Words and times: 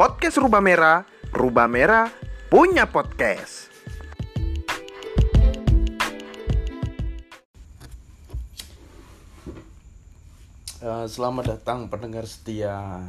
podcast 0.00 0.40
Rubah 0.40 0.64
Merah, 0.64 1.04
Rubah 1.28 1.68
Merah 1.68 2.08
punya 2.48 2.88
podcast. 2.88 3.68
Eh, 10.80 11.04
selamat 11.04 11.44
datang 11.52 11.92
pendengar 11.92 12.24
setia 12.24 13.04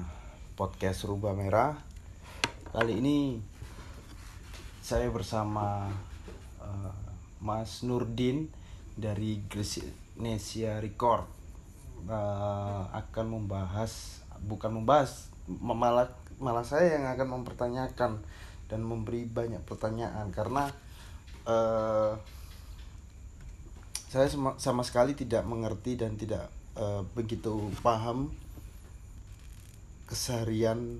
podcast 0.60 1.08
Rubah 1.08 1.32
Merah. 1.32 1.80
Kali 2.76 3.00
ini 3.00 3.40
saya 4.84 5.08
bersama 5.08 5.88
eh, 6.60 6.92
Mas 7.40 7.88
Nurdin 7.88 8.52
dari 9.00 9.40
Grecia 9.48 10.84
Record 10.84 11.24
eh, 12.04 12.84
akan 12.92 13.26
membahas 13.32 14.20
bukan 14.44 14.84
membahas 14.84 15.32
malah 15.48 16.21
malah 16.42 16.66
saya 16.66 16.98
yang 16.98 17.06
akan 17.06 17.42
mempertanyakan 17.42 18.18
dan 18.66 18.80
memberi 18.82 19.30
banyak 19.30 19.62
pertanyaan 19.64 20.34
karena 20.34 20.68
eh, 21.46 22.14
saya 24.12 24.28
sama, 24.28 24.60
sama 24.60 24.84
sekali 24.84 25.16
tidak 25.16 25.46
mengerti 25.46 25.96
dan 25.96 26.18
tidak 26.18 26.50
eh, 26.76 27.06
begitu 27.14 27.70
paham 27.86 28.34
keseharian 30.10 31.00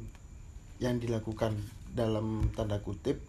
yang 0.80 0.96
dilakukan 1.02 1.58
dalam 1.92 2.48
tanda 2.56 2.80
kutip 2.80 3.20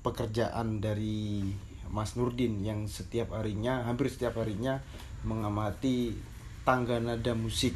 pekerjaan 0.00 0.80
dari 0.80 1.44
Mas 1.92 2.16
Nurdin 2.16 2.64
yang 2.64 2.88
setiap 2.88 3.36
harinya 3.36 3.84
hampir 3.84 4.08
setiap 4.08 4.40
harinya 4.40 4.80
mengamati 5.24 6.16
tangga 6.64 7.00
nada 7.00 7.32
musik. 7.32 7.72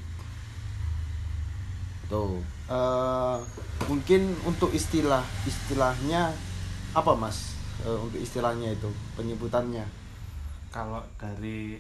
Tuh 2.09 2.41
eh, 2.73 3.37
mungkin 3.85 4.33
untuk 4.43 4.73
istilah 4.73 5.21
istilahnya 5.45 6.33
apa 6.97 7.13
mas? 7.13 7.53
Eh, 7.85 7.99
untuk 7.99 8.17
istilahnya 8.17 8.73
itu 8.73 8.89
penyebutannya. 9.13 9.85
Kalau 10.73 11.05
dari 11.21 11.77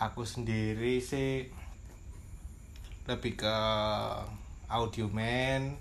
aku 0.00 0.24
sendiri 0.24 0.96
sih 1.02 1.44
lebih 3.04 3.36
ke 3.36 3.56
audio 4.68 5.08
man. 5.12 5.76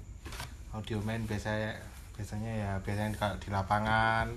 Audio 0.75 1.00
man 1.03 1.23
biasanya 1.23 1.75
biasanya 2.17 2.52
ya 2.52 2.72
biasanya 2.81 3.14
kalau 3.16 3.36
di 3.38 3.50
lapangan 3.53 4.28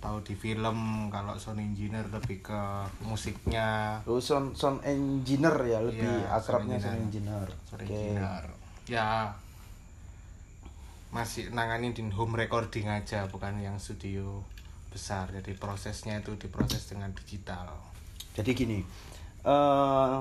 atau 0.00 0.16
di 0.24 0.32
film 0.32 1.12
kalau 1.12 1.36
sound 1.36 1.60
engineer 1.60 2.08
lebih 2.08 2.40
ke 2.40 2.60
musiknya. 3.04 4.00
Oh, 4.08 4.16
sound 4.16 4.56
sound 4.56 4.80
engineer 4.80 5.52
ya 5.68 5.78
lebih 5.84 6.08
Iya, 6.08 6.40
akrabnya 6.40 6.80
sound 6.80 6.88
sound 6.88 7.04
engineer. 7.04 7.48
sound 7.68 7.82
Oke. 7.84 7.92
engineer 7.92 8.44
ya. 8.86 9.34
Masih 11.10 11.50
nanganin 11.50 11.90
di 11.90 12.06
home 12.14 12.38
recording 12.38 12.86
aja 12.86 13.26
bukan 13.26 13.58
yang 13.58 13.76
studio 13.82 14.46
besar. 14.94 15.26
Jadi 15.34 15.58
prosesnya 15.58 16.22
itu 16.22 16.38
diproses 16.38 16.86
dengan 16.86 17.10
digital. 17.10 17.66
Jadi 18.38 18.50
gini, 18.54 18.78
eh 19.42 20.16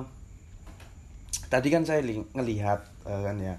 tadi 1.49 1.67
kan 1.69 1.85
saya 1.85 2.01
li- 2.01 2.25
ngelihat 2.33 2.81
eh, 3.05 3.21
kan 3.21 3.37
ya, 3.37 3.55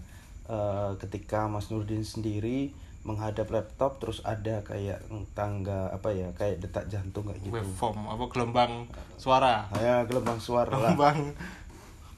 eh, 0.51 0.91
ketika 0.99 1.47
Mas 1.47 1.71
Nurdin 1.71 2.03
sendiri 2.03 2.75
menghadap 3.01 3.49
laptop 3.49 3.97
terus 3.97 4.21
ada 4.29 4.61
kayak 4.61 5.01
tangga 5.33 5.89
apa 5.89 6.13
ya 6.13 6.29
kayak 6.37 6.61
detak 6.61 6.85
jantung 6.93 7.25
kayak 7.25 7.41
gitu. 7.41 7.57
waveform 7.57 8.13
apa 8.13 8.25
gelombang 8.29 8.73
suara? 9.17 9.65
Ya 9.81 10.05
gelombang 10.05 10.37
suara 10.37 10.69
gelombang 10.69 11.33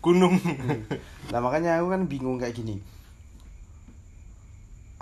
gunung 0.03 0.37
Nah 1.33 1.39
makanya 1.41 1.81
aku 1.81 1.89
kan 1.95 2.03
bingung 2.11 2.37
kayak 2.37 2.59
gini. 2.59 2.77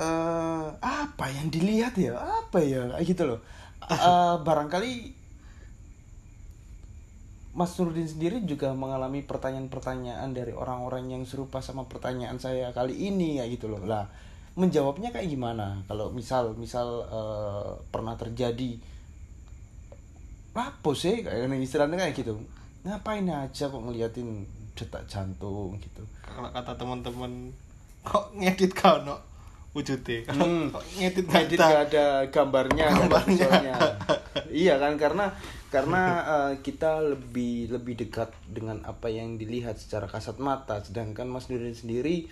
eh 0.00 0.66
apa 0.80 1.28
yang 1.28 1.52
dilihat 1.52 1.92
ya? 2.00 2.16
Apa 2.16 2.62
ya? 2.62 2.88
Kayak 2.94 3.04
gitu 3.04 3.22
loh. 3.28 3.40
Eh 3.90 4.34
barangkali 4.40 5.20
Mas 7.50 7.74
Nurdin 7.76 8.06
sendiri 8.06 8.46
juga 8.46 8.70
mengalami 8.72 9.26
pertanyaan-pertanyaan 9.26 10.30
dari 10.30 10.54
orang-orang 10.54 11.10
yang 11.10 11.22
serupa 11.26 11.58
sama 11.58 11.82
pertanyaan 11.90 12.38
saya 12.38 12.70
kali 12.70 12.94
ini 13.10 13.42
kayak 13.42 13.58
gitu 13.58 13.66
loh. 13.66 13.82
Lah, 13.82 14.06
menjawabnya 14.54 15.10
kayak 15.10 15.26
gimana? 15.26 15.82
Kalau 15.90 16.14
misal 16.14 16.54
misal 16.54 17.04
eh, 17.10 17.70
pernah 17.90 18.14
terjadi 18.14 18.78
apa 20.54 20.90
sih 20.94 21.26
kayak 21.26 21.50
istilahnya 21.58 21.98
kayak 21.98 22.14
gitu. 22.14 22.38
Ngapain 22.86 23.26
aja 23.26 23.64
kok 23.66 23.82
ngeliatin 23.82 24.46
detak 24.72 25.02
jantung 25.06 25.76
gitu. 25.76 26.02
kalau 26.20 26.48
kata 26.48 26.72
teman-teman 26.74 27.52
kok 28.00 28.32
ngedit 28.32 28.72
kau 28.72 29.02
no 29.02 29.16
wujudnya 29.70 30.26
kalau 30.26 30.42
Hmm. 30.42 30.66
kok 30.68 30.84
ngedit 30.96 31.24
Edit 31.26 31.56
nggak 31.56 31.70
nggak 31.70 31.84
ada 31.88 32.06
gambarnya, 32.26 32.84
ada 32.84 32.96
Gambarnya. 32.96 33.36
visualnya. 33.38 33.74
iya 34.50 34.74
kan 34.76 34.98
karena 34.98 35.30
karena 35.70 36.02
eh, 36.26 36.52
kita 36.58 36.98
lebih 36.98 37.70
lebih 37.70 37.94
dekat 37.96 38.34
dengan 38.44 38.82
apa 38.82 39.06
yang 39.06 39.38
dilihat 39.38 39.78
secara 39.78 40.10
kasat 40.10 40.42
mata, 40.42 40.82
sedangkan 40.82 41.30
Mas 41.30 41.46
Nurdin 41.46 41.78
sendiri 41.78 42.26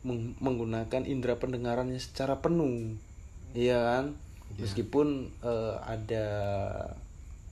meng- 0.00 0.32
menggunakan 0.40 1.04
indera 1.04 1.36
pendengarannya 1.36 2.00
secara 2.00 2.40
penuh, 2.40 2.96
iya 3.52 3.76
kan? 3.76 4.16
Meskipun 4.56 5.28
eh, 5.44 5.74
ada 5.84 6.26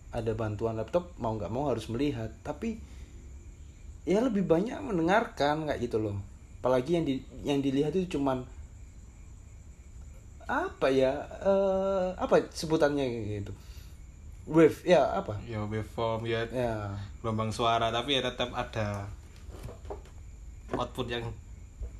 ada 0.08 0.32
bantuan 0.32 0.80
laptop 0.80 1.12
mau 1.18 1.36
nggak 1.36 1.52
mau 1.52 1.68
harus 1.68 1.92
melihat, 1.92 2.32
tapi 2.40 2.80
ya 4.06 4.22
lebih 4.22 4.46
banyak 4.46 4.78
mendengarkan 4.78 5.66
kayak 5.66 5.82
gitu 5.82 5.98
loh. 5.98 6.16
Apalagi 6.62 6.96
yang 6.96 7.04
di 7.04 7.14
yang 7.42 7.58
dilihat 7.58 7.92
itu 7.92 8.16
cuman 8.16 8.46
apa 10.46 10.86
ya 10.86 11.26
eh 11.42 12.14
apa 12.14 12.38
sebutannya 12.54 13.04
gitu. 13.42 13.52
Wave 14.46 14.78
ya 14.86 15.02
apa? 15.18 15.34
Ya 15.42 15.58
waveform 15.58 16.22
ya 16.22 16.46
ya. 16.54 16.94
gelombang 17.18 17.50
suara 17.50 17.90
tapi 17.90 18.14
ya 18.14 18.22
tetap 18.22 18.54
ada 18.54 19.10
output 20.70 21.10
yang 21.10 21.26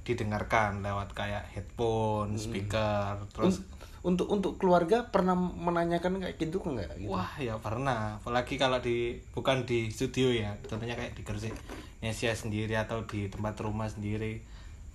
didengarkan 0.07 0.87
lewat 0.87 1.11
kayak 1.19 1.43
headphone, 1.51 2.39
speaker, 2.39 3.19
terus 3.35 3.59
Un- 3.59 3.76
untuk 4.07 4.31
untuk 4.31 4.55
keluarga 4.63 5.11
pernah 5.11 5.35
menanyakan 5.35 6.23
kayak 6.23 6.39
gitu 6.39 6.63
enggak 6.63 6.95
gitu. 6.95 7.11
Wah 7.11 7.35
ya 7.43 7.59
pernah. 7.59 8.23
Apalagi 8.23 8.55
kalau 8.55 8.79
di 8.79 9.19
bukan 9.35 9.67
di 9.67 9.91
studio 9.91 10.31
ya. 10.31 10.55
Contohnya 10.63 10.95
kayak 10.95 11.19
di 11.19 11.27
Gresik 11.27 11.59
Nesia 11.99 12.31
sendiri 12.39 12.79
atau 12.79 13.03
di 13.11 13.27
tempat 13.27 13.59
rumah 13.59 13.91
sendiri. 13.91 14.39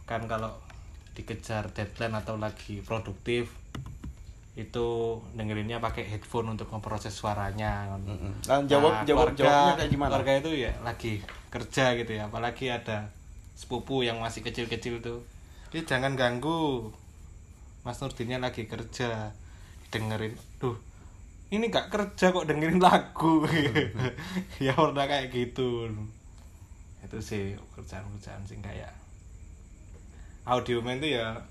Kan 0.07 0.31
kalau 0.31 0.55
dikejar 1.11 1.75
deadline 1.75 2.15
atau 2.15 2.39
lagi 2.39 2.79
produktif 2.79 3.51
itu 4.55 5.19
dengerinnya 5.35 5.83
pakai 5.83 6.07
headphone 6.07 6.55
untuk 6.55 6.71
memproses 6.71 7.11
suaranya. 7.11 7.91
Mm-mm. 7.99 8.47
Nah, 8.47 8.63
jawab 8.63 9.03
jawab 9.03 9.35
keluarga- 9.35 9.43
jawabnya 9.43 9.75
kayak 9.75 9.91
gimana? 9.91 10.09
keluarga 10.11 10.31
itu 10.39 10.51
ya 10.55 10.71
lagi 10.87 11.13
kerja 11.51 11.85
gitu 11.99 12.11
ya. 12.15 12.31
Apalagi 12.31 12.71
ada 12.71 13.11
sepupu 13.59 14.07
yang 14.07 14.23
masih 14.23 14.39
kecil-kecil 14.39 15.03
tuh. 15.03 15.19
Jadi 15.71 15.83
jangan 15.87 16.15
ganggu 16.15 16.91
Mas 17.81 17.97
Nurdinnya 18.01 18.37
lagi 18.37 18.69
kerja 18.69 19.33
dengerin 19.91 20.37
duh 20.61 20.91
ini 21.51 21.67
nggak 21.67 21.91
kerja 21.91 22.31
kok 22.31 22.47
dengerin 22.47 22.79
lagu. 22.79 23.43
Ya 24.65 24.71
pernah 24.71 25.03
kayak 25.03 25.35
gitu. 25.35 25.91
Itu 27.03 27.19
sih 27.19 27.59
kerjaan-kerjaan 27.75 28.47
sih 28.47 28.55
kayak 28.63 28.95
audio 30.47 30.81
man 30.81 30.97
tuh 31.03 31.11
ya 31.11 31.43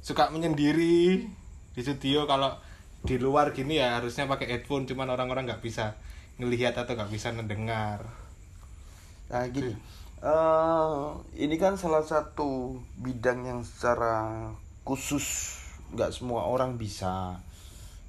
suka 0.00 0.32
menyendiri 0.32 1.28
di 1.76 1.80
studio. 1.84 2.24
Kalau 2.24 2.56
di 3.04 3.20
luar 3.20 3.52
gini 3.52 3.76
ya 3.76 4.00
harusnya 4.00 4.24
pakai 4.24 4.48
headphone 4.48 4.88
cuman 4.88 5.12
orang-orang 5.12 5.44
nggak 5.44 5.60
bisa 5.60 6.00
ngelihat 6.40 6.72
atau 6.72 6.96
nggak 6.96 7.12
bisa 7.12 7.36
mendengar. 7.36 8.00
Nah 9.28 9.44
gini 9.52 9.76
eh 10.22 11.02
ini 11.34 11.58
kan 11.58 11.74
salah 11.74 12.06
satu 12.06 12.78
bidang 12.94 13.42
yang 13.42 13.60
secara 13.66 14.54
khusus 14.86 15.58
nggak 15.90 16.14
semua 16.14 16.46
orang 16.46 16.78
bisa. 16.78 17.42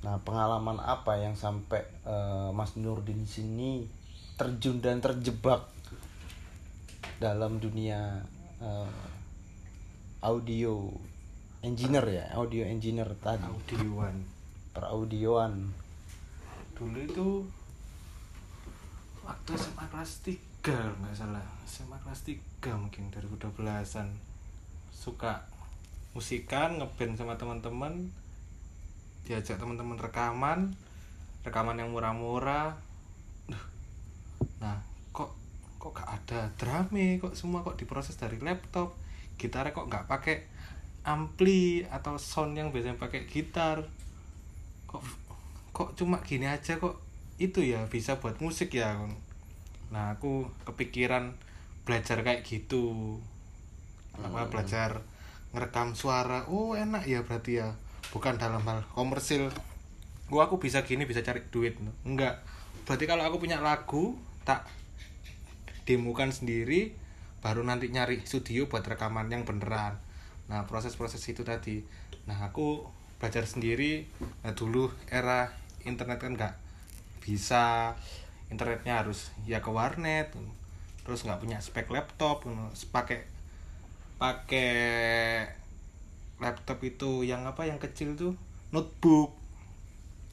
Nah 0.05 0.21
pengalaman 0.21 0.77
apa 0.77 1.17
yang 1.17 1.33
sampai 1.33 1.81
eh, 2.05 2.49
Mas 2.53 2.77
Nurdin 2.77 3.25
sini 3.25 3.89
terjun 4.37 4.77
dan 4.77 5.01
terjebak 5.01 5.65
dalam 7.17 7.57
dunia 7.57 8.21
eh, 8.61 8.93
audio 10.21 10.93
engineer 11.65 12.05
ya? 12.05 12.25
Audio 12.37 12.61
engineer 12.61 13.09
tadi. 13.17 13.49
Audioan. 13.49 14.21
Peraudioan. 14.69 15.53
Dulu 16.77 16.99
itu 17.01 17.29
waktu 19.25 19.49
SMA 19.57 19.85
kelas 19.89 20.21
3 20.29 20.52
kalau 20.63 20.95
nggak 21.03 21.11
salah. 21.11 21.43
SMA 21.67 21.99
kelas 22.07 22.23
3 22.23 22.39
mungkin 22.79 23.11
2012an 23.11 24.07
suka 24.95 25.43
musikan 26.15 26.79
ngeband 26.79 27.19
sama 27.19 27.35
teman-teman. 27.35 28.07
Diajak 29.27 29.59
teman-teman 29.59 29.99
rekaman. 29.99 30.71
Rekaman 31.43 31.83
yang 31.83 31.91
murah-murah. 31.91 32.79
Nah 34.63 34.79
kok 35.11 35.35
kok 35.75 35.99
gak 35.99 36.07
ada 36.07 36.47
drame? 36.55 37.19
Kok 37.19 37.35
semua 37.35 37.59
kok 37.59 37.75
diproses 37.75 38.15
dari 38.15 38.39
laptop? 38.39 38.95
Gitarnya 39.35 39.75
kok 39.75 39.91
nggak 39.91 40.07
pakai 40.07 40.47
ampli 41.03 41.83
atau 41.91 42.15
sound 42.15 42.55
yang 42.55 42.71
biasanya 42.71 42.95
pakai 42.95 43.27
gitar? 43.27 43.83
Kok 44.87 45.03
kok 45.75 45.99
cuma 45.99 46.23
gini 46.23 46.47
aja 46.47 46.79
kok? 46.79 47.03
Itu 47.35 47.59
ya 47.59 47.83
bisa 47.91 48.23
buat 48.23 48.39
musik 48.39 48.71
ya 48.79 48.95
nah 49.93 50.17
aku 50.17 50.49
kepikiran 50.65 51.37
belajar 51.85 52.25
kayak 52.25 52.41
gitu. 52.41 53.21
Apa 54.17 54.49
belajar 54.49 55.05
ngerekam 55.53 55.93
suara. 55.93 56.49
Oh 56.49 56.73
enak 56.73 57.05
ya 57.05 57.21
berarti 57.21 57.61
ya. 57.61 57.77
Bukan 58.09 58.41
dalam 58.41 58.65
hal 58.65 58.81
komersil. 58.97 59.53
Oh 60.33 60.41
aku 60.41 60.57
bisa 60.57 60.81
gini 60.81 61.05
bisa 61.05 61.21
cari 61.21 61.45
duit. 61.53 61.77
Enggak. 62.01 62.41
Berarti 62.89 63.05
kalau 63.05 63.21
aku 63.29 63.37
punya 63.37 63.61
lagu 63.61 64.17
tak 64.41 64.65
demokan 65.85 66.33
sendiri 66.33 66.95
baru 67.43 67.59
nanti 67.61 67.91
nyari 67.91 68.23
studio 68.23 68.71
buat 68.71 68.81
rekaman 68.81 69.29
yang 69.29 69.45
beneran. 69.45 69.99
Nah 70.49 70.65
proses-proses 70.65 71.21
itu 71.29 71.45
tadi. 71.45 71.85
Nah 72.25 72.49
aku 72.49 72.87
belajar 73.21 73.45
sendiri. 73.45 74.09
Nah 74.41 74.57
dulu 74.57 74.89
era 75.11 75.53
internet 75.85 76.17
kan 76.17 76.33
nggak 76.33 76.55
bisa 77.19 77.95
internetnya 78.53 79.01
harus 79.01 79.33
ya 79.49 79.59
ke 79.59 79.73
warnet 79.73 80.29
terus 81.03 81.25
nggak 81.25 81.41
punya 81.41 81.57
spek 81.59 81.89
laptop 81.89 82.45
pakai 82.93 83.25
pakai 84.21 84.71
laptop 86.39 86.79
itu 86.83 87.27
yang 87.27 87.43
apa 87.43 87.67
yang 87.67 87.79
kecil 87.79 88.15
tuh 88.15 88.33
notebook. 88.73 89.35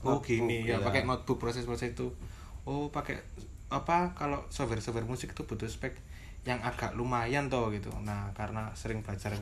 Oh 0.00 0.18
Notebook, 0.18 0.26
gini 0.26 0.64
ya 0.64 0.80
ya. 0.80 0.86
pakai 0.86 1.04
notebook 1.04 1.38
proses-proses 1.38 1.92
itu. 1.92 2.08
Oh 2.64 2.88
pakai 2.88 3.20
apa 3.70 4.16
kalau 4.18 4.42
software-software 4.50 5.06
musik 5.06 5.30
itu 5.36 5.46
butuh 5.46 5.70
spek 5.70 5.94
yang 6.48 6.58
agak 6.64 6.96
lumayan 6.96 7.52
tuh 7.52 7.68
gitu. 7.70 7.92
Nah 8.02 8.32
karena 8.32 8.72
sering 8.74 9.04
belajar 9.04 9.36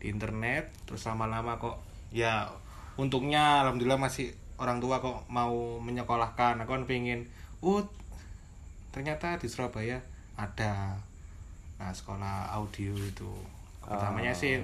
di 0.00 0.08
internet 0.10 0.72
terus 0.88 1.04
lama-lama 1.06 1.60
kok 1.60 1.78
ya 2.10 2.48
untungnya 2.98 3.64
alhamdulillah 3.64 4.00
masih 4.00 4.34
orang 4.60 4.82
tua 4.82 4.98
kok 5.00 5.24
mau 5.30 5.78
menyekolahkan. 5.80 6.58
Aku 6.66 6.70
kan 6.74 6.84
pengen 6.90 7.30
oh 7.62 7.86
ternyata 8.90 9.38
di 9.38 9.46
Surabaya 9.46 10.02
ada 10.34 10.98
nah 11.76 11.90
sekolah 11.90 12.52
audio 12.52 12.92
itu 12.92 13.30
pertamanya 13.80 14.30
Ah. 14.30 14.38
sih 14.38 14.60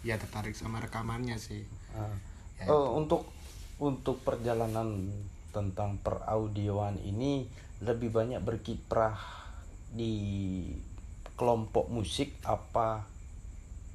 ya 0.00 0.14
tertarik 0.14 0.52
sama 0.52 0.78
rekamannya 0.78 1.34
sih 1.34 1.64
Ah. 1.90 2.12
Ya, 2.58 2.66
Eh, 2.66 2.88
untuk 2.90 3.30
untuk 3.78 4.18
perjalanan 4.20 5.08
tentang 5.48 5.96
peraudioan 5.98 6.98
ini 6.98 7.46
lebih 7.78 8.10
banyak 8.10 8.42
berkiprah 8.42 9.14
di 9.88 10.66
kelompok 11.34 11.86
musik 11.88 12.34
apa 12.42 13.06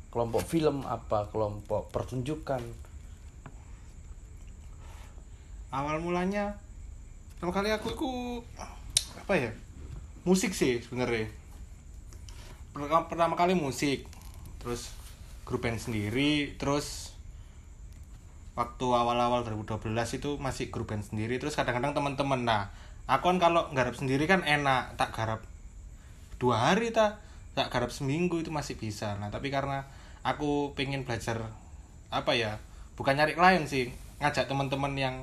kelompok 0.09 0.41
film 0.41 0.87
apa 0.87 1.27
kelompok 1.27 1.91
pertunjukan 1.91 2.63
awal 5.69 5.99
mulanya 5.99 6.55
pertama 7.35 7.51
kali 7.51 7.69
aku 7.69 7.87
aku 7.91 8.11
apa 9.19 9.33
ya 9.35 9.51
musik 10.23 10.55
sih 10.55 10.79
sebenarnya. 10.79 11.27
Pertama, 12.71 13.05
pertama 13.11 13.35
kali 13.35 13.53
musik 13.53 14.07
terus 14.63 14.95
grup 15.43 15.67
band 15.67 15.77
sendiri 15.77 16.55
terus 16.55 17.11
waktu 18.55 18.85
awal-awal 18.85 19.43
2012 19.43 19.83
itu 20.17 20.39
masih 20.39 20.71
grup 20.71 20.89
band 20.95 21.03
sendiri 21.03 21.37
terus 21.37 21.59
kadang-kadang 21.59 21.91
teman-teman. 21.91 22.47
Nah 22.47 22.71
aku 23.05 23.29
kan 23.35 23.37
kalau 23.37 23.67
garap 23.75 23.93
sendiri 23.99 24.23
kan 24.25 24.41
enak 24.47 24.95
tak 24.95 25.11
garap 25.11 25.43
dua 26.39 26.71
hari 26.71 26.95
tak 26.95 27.19
tak 27.53 27.69
garap 27.69 27.91
seminggu 27.91 28.39
itu 28.39 28.49
masih 28.49 28.79
bisa. 28.79 29.19
Nah 29.19 29.27
tapi 29.27 29.51
karena 29.51 29.83
aku 30.23 30.71
pengen 30.73 31.03
belajar 31.03 31.51
apa 32.09 32.31
ya 32.33 32.57
bukan 32.95 33.19
nyari 33.19 33.35
klien 33.35 33.67
sih 33.67 33.91
ngajak 34.23 34.47
teman-teman 34.47 34.95
yang 34.95 35.15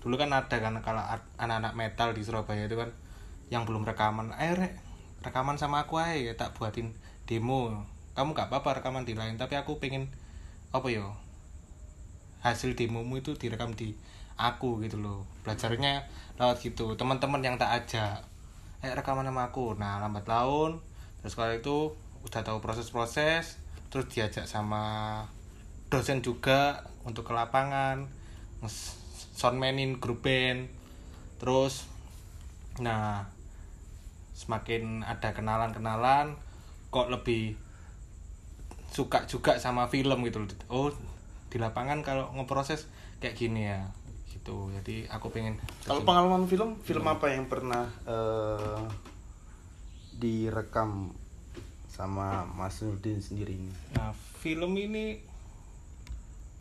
dulu 0.00 0.16
kan 0.16 0.32
ada 0.32 0.56
kan 0.62 0.78
kalau 0.80 1.02
anak-anak 1.36 1.74
metal 1.76 2.14
di 2.14 2.22
Surabaya 2.22 2.64
itu 2.64 2.78
kan 2.78 2.88
yang 3.52 3.68
belum 3.68 3.86
rekaman. 3.86 4.34
Rek 4.34 4.78
rekaman 5.22 5.58
sama 5.58 5.86
aku 5.86 5.98
aja 5.98 6.34
tak 6.34 6.54
buatin 6.54 6.94
demo. 7.26 7.86
Kamu 8.16 8.32
gak 8.32 8.48
apa-apa 8.48 8.80
rekaman 8.80 9.04
di 9.04 9.12
lain 9.12 9.36
tapi 9.36 9.60
aku 9.60 9.76
pengen 9.76 10.08
apa 10.72 10.88
ya 10.88 11.04
hasil 12.40 12.72
demomu 12.78 13.20
itu 13.20 13.34
direkam 13.36 13.74
di 13.74 13.94
aku 14.38 14.80
gitu 14.84 14.98
loh. 15.02 15.26
Belajarnya 15.42 16.06
lewat 16.40 16.62
gitu 16.62 16.94
teman-teman 16.96 17.42
yang 17.44 17.56
tak 17.56 17.84
ajak. 17.84 18.24
Eh 18.80 18.92
rekaman 18.92 19.26
sama 19.26 19.52
aku. 19.52 19.76
Nah 19.76 19.98
lambat 20.00 20.24
laun 20.26 20.80
terus 21.20 21.34
kalau 21.34 21.54
itu 21.54 21.76
udah 22.22 22.42
tahu 22.42 22.58
proses-proses 22.62 23.58
terus 23.90 24.06
diajak 24.10 24.46
sama 24.50 25.22
dosen 25.90 26.22
juga 26.22 26.86
untuk 27.06 27.26
ke 27.26 27.32
lapangan 27.34 28.10
soundmanin 29.34 30.02
grup 30.02 30.26
band 30.26 30.66
terus 31.38 31.86
nah 32.82 33.30
semakin 34.36 35.00
ada 35.00 35.32
kenalan-kenalan 35.32 36.36
kok 36.92 37.08
lebih 37.08 37.56
suka 38.92 39.24
juga 39.24 39.56
sama 39.56 39.88
film 39.88 40.20
gitu 40.28 40.44
loh. 40.44 40.48
oh 40.68 40.88
di 41.48 41.56
lapangan 41.56 42.04
kalau 42.04 42.28
ngeproses 42.36 42.84
kayak 43.16 43.32
gini 43.32 43.72
ya 43.72 43.80
gitu 44.28 44.68
jadi 44.76 45.08
aku 45.08 45.32
pengen 45.32 45.56
kalau 45.88 46.04
pengalaman 46.04 46.44
film 46.44 46.76
film 46.84 47.08
apa 47.08 47.32
yang 47.32 47.48
pernah 47.48 47.88
eh, 48.04 48.84
direkam 50.20 51.16
sama 51.88 52.44
Mas 52.44 52.80
Nurdin 52.84 53.24
sendiri 53.24 53.56
ini 53.56 53.72
nah 53.96 54.12
film 54.40 54.76
ini 54.76 55.20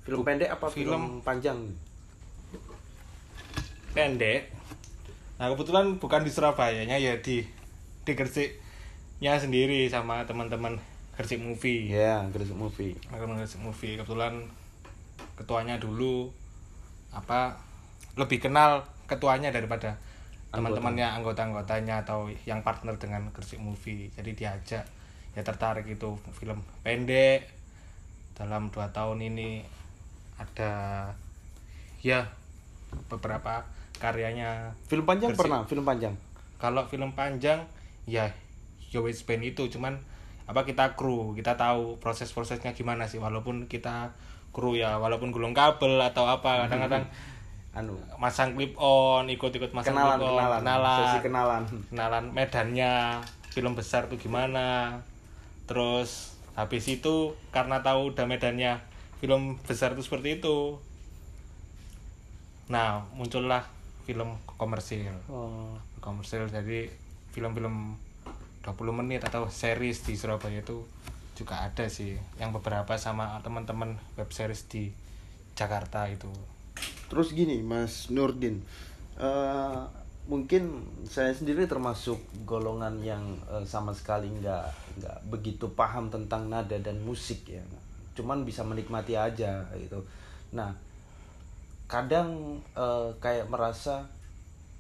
film 0.07 0.23
pendek 0.23 0.47
apa 0.47 0.71
film, 0.71 0.87
film. 0.87 1.03
panjang 1.23 1.59
pendek 3.91 4.51
nah 5.35 5.51
kebetulan 5.51 5.99
bukan 5.99 6.23
di 6.23 6.31
Surabaya 6.31 6.83
nya 6.87 6.95
ya 6.95 7.19
di 7.19 7.43
di 8.05 8.13
Gresik-nya 8.13 9.41
sendiri 9.41 9.89
sama 9.89 10.21
teman-teman 10.29 10.77
Gresik 11.17 11.41
Movie. 11.41 11.89
Ya 11.89 12.21
Gresik 12.29 12.53
movie. 12.53 12.93
Aku 13.09 13.25
Gresik 13.33 13.59
Movie 13.65 13.97
kebetulan 13.97 14.45
ketuanya 15.35 15.81
dulu 15.81 16.29
apa 17.11 17.57
lebih 18.15 18.39
kenal 18.39 18.85
ketuanya 19.09 19.51
daripada 19.51 19.97
teman-temannya 20.53 21.19
anggota-anggotanya 21.19 22.07
atau 22.07 22.31
yang 22.45 22.61
partner 22.61 22.95
dengan 23.01 23.33
Gresik 23.33 23.57
Movie. 23.57 24.13
Jadi 24.13 24.31
diajak 24.37 24.85
ya 25.35 25.41
tertarik 25.41 25.89
itu 25.89 26.15
film 26.37 26.61
pendek. 26.85 27.49
Dalam 28.37 28.69
dua 28.69 28.91
tahun 28.93 29.25
ini 29.33 29.65
ada 30.35 31.07
ya 32.03 32.27
beberapa 33.09 33.65
karyanya 33.97 34.75
film 34.85 35.07
panjang 35.09 35.33
Gresik. 35.33 35.41
pernah? 35.41 35.59
Film 35.65 35.83
panjang? 35.87 36.13
Kalau 36.61 36.85
film 36.85 37.11
panjang 37.15 37.63
ya 38.05 38.33
Yowes 38.93 39.25
Band 39.25 39.43
itu 39.43 39.67
cuman 39.67 39.99
apa 40.45 40.61
kita 40.61 40.93
kru 40.93 41.33
kita 41.33 41.57
tahu 41.57 41.97
proses-prosesnya 41.97 42.77
gimana 42.77 43.09
sih 43.09 43.17
walaupun 43.17 43.65
kita 43.65 44.13
kru 44.53 44.77
ya 44.77 45.01
walaupun 45.01 45.33
gulung 45.33 45.57
kabel 45.57 45.97
atau 45.99 46.29
apa 46.29 46.65
kadang-kadang 46.65 47.03
anu. 47.75 47.99
masang 48.15 48.55
clip 48.55 48.71
on 48.79 49.27
ikut-ikut 49.27 49.75
masang 49.75 49.99
kenalan 49.99 50.15
clip 50.15 50.31
on 50.31 50.31
kenalan. 50.31 50.59
kenalan. 50.63 50.99
Sesi 51.03 51.19
kenalan. 51.19 51.61
Kenalan 51.91 52.25
medannya 52.31 52.93
film 53.51 53.75
besar 53.75 54.07
tuh 54.07 54.15
gimana. 54.15 55.01
Terus 55.67 56.39
habis 56.55 56.87
itu 56.87 57.35
karena 57.51 57.83
tahu 57.83 58.15
udah 58.15 58.23
medannya 58.31 58.79
film 59.19 59.59
besar 59.67 59.91
itu 59.91 60.07
seperti 60.07 60.39
itu. 60.39 60.79
Nah 62.71 63.03
muncullah 63.11 63.67
film 64.07 64.39
komersil. 64.55 65.11
Oh. 65.27 65.75
komersil 65.99 66.45
jadi 66.53 66.93
film-film 67.35 67.99
20 68.63 68.99
menit 69.03 69.21
atau 69.27 69.51
series 69.51 70.07
di 70.07 70.15
Surabaya 70.15 70.63
itu 70.63 70.87
juga 71.35 71.67
ada 71.67 71.91
sih. 71.91 72.15
Yang 72.39 72.63
beberapa 72.63 72.95
sama 72.95 73.43
teman-teman 73.43 73.99
web 74.15 74.31
series 74.31 74.63
di 74.71 74.95
Jakarta 75.53 76.07
itu. 76.07 76.31
Terus 77.11 77.35
gini, 77.35 77.59
Mas 77.59 78.07
Nurdin, 78.07 78.63
eh, 79.19 79.81
mungkin 80.25 80.81
saya 81.05 81.35
sendiri 81.35 81.69
termasuk 81.69 82.17
golongan 82.47 82.97
yang 83.03 83.23
eh, 83.51 83.63
sama 83.67 83.93
sekali 83.93 84.31
nggak 84.31 84.65
nggak 85.03 85.17
begitu 85.29 85.69
paham 85.75 86.09
tentang 86.09 86.49
nada 86.49 86.75
dan 86.81 86.97
musik 87.03 87.45
ya, 87.45 87.61
cuman 88.17 88.41
bisa 88.47 88.65
menikmati 88.65 89.13
aja 89.15 89.63
gitu. 89.77 90.01
Nah, 90.57 90.73
kadang 91.85 92.59
eh, 92.73 93.09
kayak 93.21 93.47
merasa, 93.47 94.09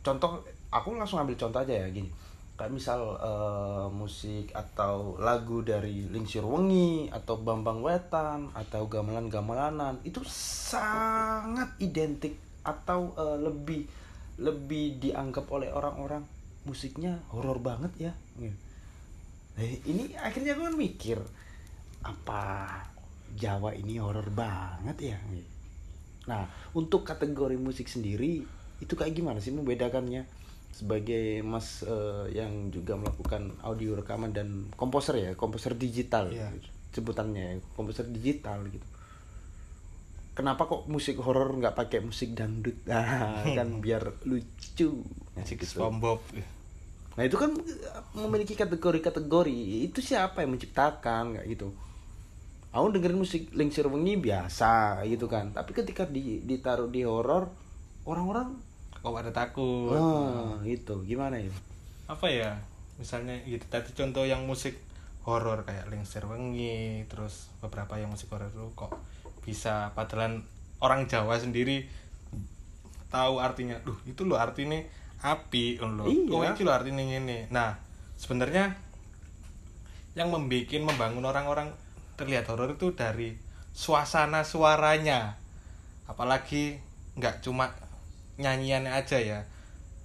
contoh, 0.01 0.41
aku 0.73 0.97
langsung 0.97 1.21
ambil 1.21 1.37
contoh 1.37 1.61
aja 1.61 1.85
ya 1.85 1.87
gini, 1.93 2.09
kayak 2.55 2.71
misal 2.71 3.19
eh, 3.19 3.87
musik 3.91 4.55
atau 4.55 5.19
lagu 5.19 5.59
dari 5.59 6.07
Lingsir 6.07 6.43
Wengi 6.47 7.11
atau 7.11 7.35
Bambang 7.39 7.83
Wetan 7.83 8.51
atau 8.55 8.87
gamelan-gamelanan 8.87 9.99
itu 10.07 10.23
sangat 10.27 11.75
identik 11.83 12.39
atau 12.63 13.11
eh, 13.19 13.37
lebih 13.43 13.83
lebih 14.39 14.99
dianggap 14.99 15.47
oleh 15.51 15.71
orang-orang 15.71 16.23
musiknya 16.67 17.19
horor 17.31 17.59
banget 17.59 18.11
ya. 18.11 18.13
Eh, 19.55 19.79
ini 19.87 20.11
akhirnya 20.19 20.59
gue 20.59 20.71
mikir 20.75 21.19
apa 22.05 22.69
Jawa 23.35 23.73
ini 23.75 23.97
horor 23.97 24.29
banget 24.31 25.15
ya 25.15 25.17
nah 26.25 26.45
untuk 26.73 27.05
kategori 27.05 27.57
musik 27.57 27.85
sendiri 27.85 28.41
itu 28.81 28.93
kayak 28.97 29.13
gimana 29.13 29.37
sih 29.41 29.53
membedakannya 29.53 30.25
sebagai 30.75 31.39
mas 31.39 31.87
eh, 31.87 32.35
yang 32.35 32.67
juga 32.67 32.99
melakukan 32.99 33.55
audio 33.63 33.95
rekaman 33.95 34.35
dan 34.35 34.67
komposer 34.75 35.15
ya 35.15 35.31
komposer 35.33 35.71
digital 35.79 36.27
Iya. 36.27 36.51
sebutannya 36.91 37.43
ya, 37.47 37.53
komposer 37.79 38.03
digital 38.11 38.67
gitu 38.67 38.83
kenapa 40.35 40.67
kok 40.67 40.91
musik 40.91 41.15
horor 41.23 41.55
nggak 41.55 41.79
pakai 41.79 42.03
musik 42.03 42.35
dangdut 42.35 42.75
nah, 42.83 43.39
kan 43.57 43.79
biar 43.79 44.27
lucu 44.27 44.99
Nah, 45.35 45.43
musik 45.43 45.63
gitu. 45.63 45.79
SpongeBob 45.79 46.19
Nah 47.15 47.23
itu 47.23 47.39
kan 47.39 47.55
eh, 47.55 48.03
memiliki 48.19 48.59
kategori-kategori. 48.59 49.87
Itu 49.87 50.03
siapa 50.03 50.43
yang 50.43 50.59
menciptakan 50.59 51.39
kayak 51.39 51.47
gitu? 51.47 51.71
Aku 52.75 52.91
dengerin 52.91 53.15
musik 53.15 53.55
Lingsir 53.55 53.87
Wengi 53.87 54.19
biasa 54.19 54.99
gitu 55.07 55.31
kan. 55.31 55.55
Tapi 55.55 55.71
ketika 55.71 56.03
di, 56.03 56.43
ditaruh 56.43 56.91
di 56.91 57.07
horor, 57.07 57.47
orang-orang 58.03 58.59
kok 59.05 59.21
ada 59.21 59.31
takut 59.31 59.93
ah 59.93 60.57
gitu. 60.65 61.05
Gimana 61.05 61.37
ya? 61.37 61.53
apa 62.05 62.29
ya 62.29 62.53
misalnya 62.97 63.33
gitu 63.45 63.65
tadi 63.65 63.89
contoh 63.93 64.25
yang 64.25 64.45
musik 64.45 64.77
horor 65.25 65.65
kayak 65.65 65.89
Lingsir 65.89 66.21
Wengi 66.25 67.01
terus 67.09 67.49
beberapa 67.57 67.97
yang 67.97 68.13
musik 68.13 68.29
horor 68.29 68.45
itu 68.47 68.69
kok 68.77 68.93
bisa 69.41 69.89
padahal 69.97 70.41
orang 70.85 71.09
Jawa 71.09 71.33
sendiri 71.37 71.89
tahu 73.09 73.41
artinya 73.41 73.77
duh 73.81 73.97
itu 74.05 74.21
loh 74.21 74.37
artinya 74.37 74.77
api 75.25 75.81
loh 75.81 76.05
Iya. 76.05 76.29
oh 76.29 76.41
itu 76.45 76.61
loh 76.61 76.73
artinya 76.77 77.01
ini 77.01 77.49
nah 77.49 77.73
sebenarnya 78.21 78.77
yang 80.13 80.29
membuat 80.29 80.69
membangun 80.77 81.25
orang-orang 81.25 81.73
terlihat 82.21 82.45
horor 82.47 82.77
itu 82.77 82.93
dari 82.93 83.33
suasana 83.73 84.45
suaranya 84.45 85.35
apalagi 86.05 86.77
nggak 87.17 87.41
cuma 87.41 87.73
nyanyiannya 88.39 88.91
aja 88.91 89.17
ya. 89.19 89.39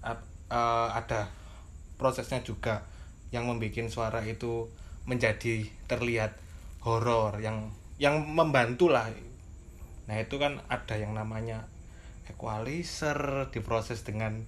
Ap- 0.02 0.26
eh, 0.50 0.88
ada 0.94 1.30
prosesnya 2.00 2.40
juga 2.40 2.82
yang 3.30 3.46
membuat 3.46 3.86
suara 3.92 4.20
itu 4.26 4.66
menjadi 5.06 5.66
terlihat 5.86 6.34
horor 6.82 7.38
yang 7.38 7.70
yang 8.00 8.24
membantu 8.24 8.90
lah. 8.90 9.06
Nah 10.08 10.16
itu 10.18 10.40
kan 10.40 10.58
ada 10.66 10.96
yang 10.98 11.14
namanya 11.14 11.68
equalizer 12.26 13.46
diproses 13.54 14.02
dengan 14.02 14.42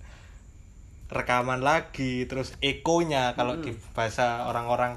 rekaman 1.12 1.60
lagi 1.60 2.24
terus 2.24 2.56
ekonya 2.64 3.36
kalau 3.36 3.60
di 3.60 3.76
bahasa 3.92 4.48
orang-orang 4.48 4.96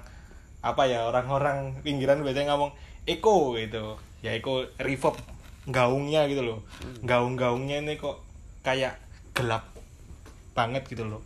apa 0.63 0.87
ya 0.87 1.05
orang-orang 1.05 1.83
pinggiran 1.85 2.23
biasanya 2.25 2.55
ngomong 2.55 2.73
eko 3.05 3.53
gitu. 3.59 4.01
Ya 4.25 4.33
eko 4.33 4.65
reverb 4.81 5.19
gaungnya 5.69 6.25
gitu 6.25 6.41
loh. 6.41 6.59
Gaung-gaungnya 7.05 7.85
ini 7.85 8.01
kok 8.01 8.24
kayak 8.65 8.97
gelap 9.37 9.69
banget 10.57 10.89
gitu 10.89 11.05
loh. 11.05 11.21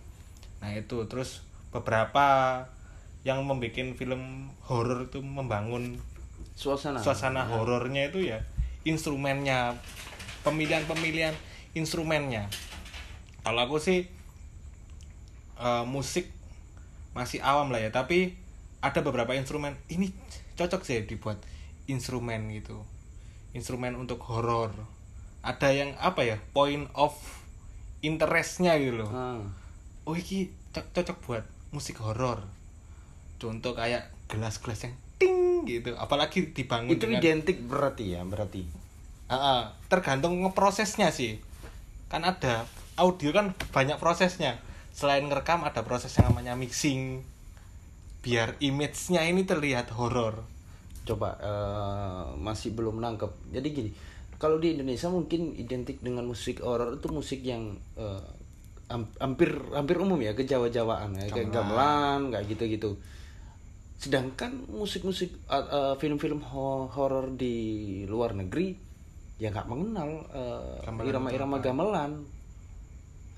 Nah 0.59 0.75
itu. 0.75 1.07
Terus 1.07 1.47
beberapa 1.71 2.59
yang 3.23 3.47
membuat 3.47 3.95
film 3.95 4.51
horor 4.67 5.07
itu 5.07 5.23
membangun 5.23 5.99
Suasana. 6.55 6.99
suasana 6.99 7.47
horornya 7.47 8.11
itu 8.11 8.19
ya 8.19 8.43
instrumennya 8.83 9.79
pemilihan-pemilihan 10.43 11.31
instrumennya. 11.71 12.51
Kalau 13.47 13.63
aku 13.63 13.79
sih 13.79 14.11
eh, 15.55 15.85
musik 15.87 16.27
masih 17.15 17.39
awam 17.39 17.71
lah 17.71 17.79
ya 17.79 17.91
tapi 17.95 18.35
ada 18.83 18.99
beberapa 18.99 19.35
instrumen. 19.35 19.79
Ini 19.87 20.11
cocok 20.59 20.83
sih 20.83 21.07
dibuat 21.07 21.39
instrumen 21.87 22.51
gitu. 22.51 22.83
Instrumen 23.55 23.95
untuk 23.95 24.19
horor 24.27 24.98
ada 25.39 25.69
yang 25.71 25.95
apa 25.97 26.21
ya 26.25 26.37
point 26.51 26.87
of 26.93 27.15
interestnya 27.99 28.75
gitu 28.75 29.03
loh 29.03 29.09
Ah. 29.11 29.39
oh 30.03 30.15
iki 30.15 30.51
co- 30.71 30.87
cocok 30.91 31.17
buat 31.23 31.45
musik 31.71 31.99
horor 31.99 32.43
contoh 33.39 33.71
kayak 33.71 34.11
gelas-gelas 34.27 34.83
yang 34.83 34.95
ting 35.15 35.63
gitu 35.63 35.95
apalagi 35.95 36.51
dibangun 36.51 36.95
Itu 36.95 37.07
dengan 37.07 37.19
identik 37.19 37.59
berarti 37.63 38.15
ya, 38.15 38.23
berarti. 38.23 38.63
Ah, 39.27 39.35
ah, 39.35 39.61
tergantung 39.87 40.39
ngeprosesnya 40.41 41.11
sih 41.11 41.37
kan 42.09 42.25
ada 42.25 42.65
audio 42.97 43.29
kan 43.29 43.53
banyak 43.69 44.01
prosesnya 44.01 44.57
selain 44.91 45.23
ngerekam 45.23 45.61
ada 45.61 45.85
proses 45.85 46.11
yang 46.17 46.33
namanya 46.33 46.57
mixing 46.57 47.21
biar 48.19 48.59
image-nya 48.59 49.23
ini 49.23 49.47
terlihat 49.47 49.93
horor 49.95 50.43
Coba 51.07 51.39
eh, 51.41 52.23
masih 52.37 52.75
belum 52.77 53.01
nangkep. 53.01 53.31
Jadi 53.49 53.67
gini, 53.71 53.91
kalau 54.39 54.55
di 54.55 54.71
Indonesia 54.71 55.11
mungkin 55.11 55.51
identik 55.53 55.99
dengan 55.99 56.23
musik 56.23 56.63
horor 56.63 56.95
itu 56.95 57.07
musik 57.11 57.43
yang 57.43 57.75
ham- 58.89 59.13
hampir 59.19 59.51
hampir 59.75 59.99
umum 59.99 60.17
ya, 60.17 60.33
kejawa-jawaan 60.33 61.11
ya, 61.13 61.27
kayak 61.29 61.51
gamelan, 61.53 62.31
kayak 62.33 62.45
gitu-gitu. 62.49 62.95
Sedangkan 63.99 64.65
musik-musik 64.71 65.35
eh, 65.45 65.67
eh, 65.69 65.93
film-film 65.99 66.39
ho- 66.41 66.87
horor 66.87 67.35
di 67.35 67.55
luar 68.07 68.33
negeri 68.33 68.73
ya 69.39 69.51
nggak 69.51 69.67
mengenal 69.67 70.09
Gamelan 70.83 71.07
irama-irama 71.07 71.55
gamelan. 71.59 72.11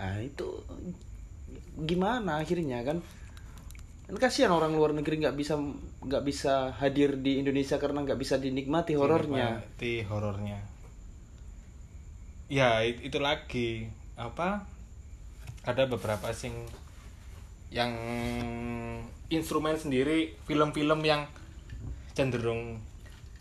Nah, 0.01 0.17
itu 0.22 0.65
gimana 1.81 2.41
akhirnya 2.41 2.81
kan? 2.81 3.01
Kan 4.05 4.15
kasihan 4.17 4.53
orang 4.53 4.74
luar 4.74 4.93
negeri 4.93 5.22
nggak 5.22 5.34
bisa 5.34 5.58
nggak 6.01 6.24
bisa 6.25 6.74
hadir 6.77 7.17
di 7.22 7.41
Indonesia 7.41 7.81
karena 7.81 8.05
nggak 8.05 8.17
bisa 8.17 8.38
dinikmati 8.38 8.93
horornya. 8.98 9.65
Dinikmati 9.65 9.93
horornya 10.05 10.70
ya 12.51 12.84
it- 12.84 13.00
itu 13.00 13.17
lagi. 13.24 13.88
Apa? 14.20 14.67
Ada 15.63 15.88
beberapa 15.88 16.27
sing 16.36 16.51
yang 17.72 17.96
instrumen 19.31 19.79
sendiri 19.79 20.36
film-film 20.43 21.00
yang 21.08 21.24
cenderung 22.12 22.84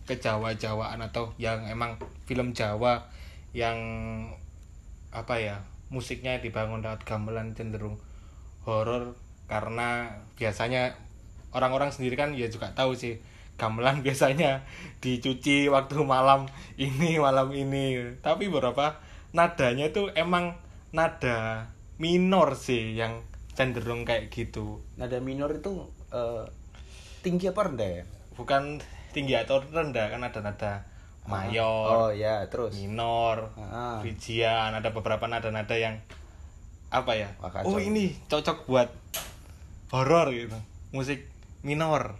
ke 0.06 0.14
Jawa-Jawaan 0.14 1.02
atau 1.10 1.34
yang 1.42 1.66
emang 1.66 1.98
film 2.30 2.54
Jawa 2.54 3.02
yang 3.50 3.74
apa 5.10 5.34
ya 5.42 5.56
musiknya 5.90 6.38
dibangun 6.38 6.86
lewat 6.86 7.02
gamelan 7.02 7.50
cenderung 7.58 7.98
horor 8.62 9.18
karena 9.50 10.14
biasanya 10.38 10.94
orang-orang 11.50 11.90
sendiri 11.90 12.14
kan 12.14 12.30
ya 12.38 12.46
juga 12.46 12.70
tahu 12.70 12.94
sih 12.94 13.18
gamelan 13.60 14.00
biasanya 14.06 14.64
dicuci 15.04 15.68
waktu 15.68 16.00
malam 16.00 16.48
ini 16.80 17.20
malam 17.20 17.52
ini 17.52 18.16
tapi 18.24 18.48
beberapa 18.48 18.96
nadanya 19.36 19.92
itu 19.92 20.08
emang 20.16 20.56
nada 20.96 21.68
minor 22.00 22.56
sih 22.56 22.96
yang 22.96 23.20
cenderung 23.52 24.08
kayak 24.08 24.32
gitu 24.32 24.80
Nada 24.96 25.20
minor 25.20 25.52
itu 25.52 25.84
eh, 26.08 26.48
tinggi 27.20 27.52
apa 27.52 27.68
rendah 27.68 27.90
ya? 28.00 28.04
bukan 28.40 28.80
tinggi 29.12 29.36
atau 29.36 29.60
rendah 29.60 30.08
kan 30.08 30.24
ada 30.24 30.40
nada 30.40 30.72
mayor 31.28 32.08
Oh 32.08 32.10
ya, 32.10 32.48
terus. 32.48 32.72
minor 32.80 33.52
Ah. 33.60 34.00
Rijian 34.00 34.72
ada 34.72 34.88
beberapa 34.96 35.28
nada-nada 35.28 35.76
yang 35.76 36.00
apa 36.88 37.12
ya 37.14 37.28
Wah, 37.38 37.52
oh 37.62 37.78
ini 37.78 38.16
cocok 38.26 38.66
buat 38.66 38.88
horor 39.92 40.32
gitu 40.32 40.58
musik 40.90 41.28
minor. 41.62 42.16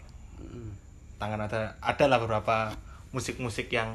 Tangan 1.21 1.45
ada 1.45 1.77
ada 1.85 2.05
lah 2.09 2.19
beberapa 2.19 2.73
musik-musik 3.13 3.69
yang 3.69 3.95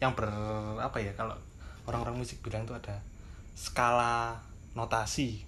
yang 0.00 0.16
ber 0.16 0.32
apa 0.80 0.96
ya 1.00 1.12
kalau 1.12 1.36
orang-orang 1.84 2.24
musik 2.24 2.40
bilang 2.40 2.64
itu 2.64 2.72
ada 2.72 2.98
skala 3.52 4.40
notasi 4.72 5.44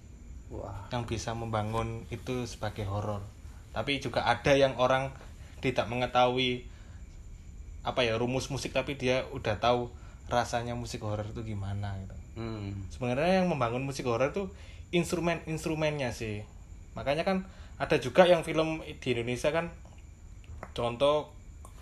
Wah. 0.49 0.89
yang 0.89 1.05
bisa 1.05 1.33
membangun 1.33 2.05
itu 2.09 2.45
sebagai 2.45 2.85
horor 2.85 3.21
tapi 3.73 4.01
juga 4.01 4.25
ada 4.25 4.53
yang 4.57 4.73
orang 4.81 5.13
tidak 5.61 5.85
mengetahui 5.89 6.65
apa 7.85 8.01
ya 8.01 8.17
rumus 8.17 8.49
musik 8.49 8.73
tapi 8.73 8.97
dia 8.97 9.25
udah 9.29 9.61
tahu 9.61 9.89
rasanya 10.29 10.73
musik 10.73 11.01
horor 11.01 11.25
itu 11.25 11.41
gimana 11.41 11.97
gitu 12.05 12.15
Hmm. 12.39 12.87
sebenarnya 12.87 13.43
yang 13.43 13.51
membangun 13.51 13.83
musik 13.83 14.07
horor 14.07 14.31
itu 14.31 14.47
instrumen 14.95 15.43
instrumennya 15.43 16.15
sih 16.15 16.47
makanya 16.95 17.27
kan 17.27 17.43
ada 17.75 17.99
juga 17.99 18.23
yang 18.23 18.47
film 18.47 18.79
di 18.79 19.07
Indonesia 19.11 19.51
kan 19.51 19.75
contoh 20.79 21.27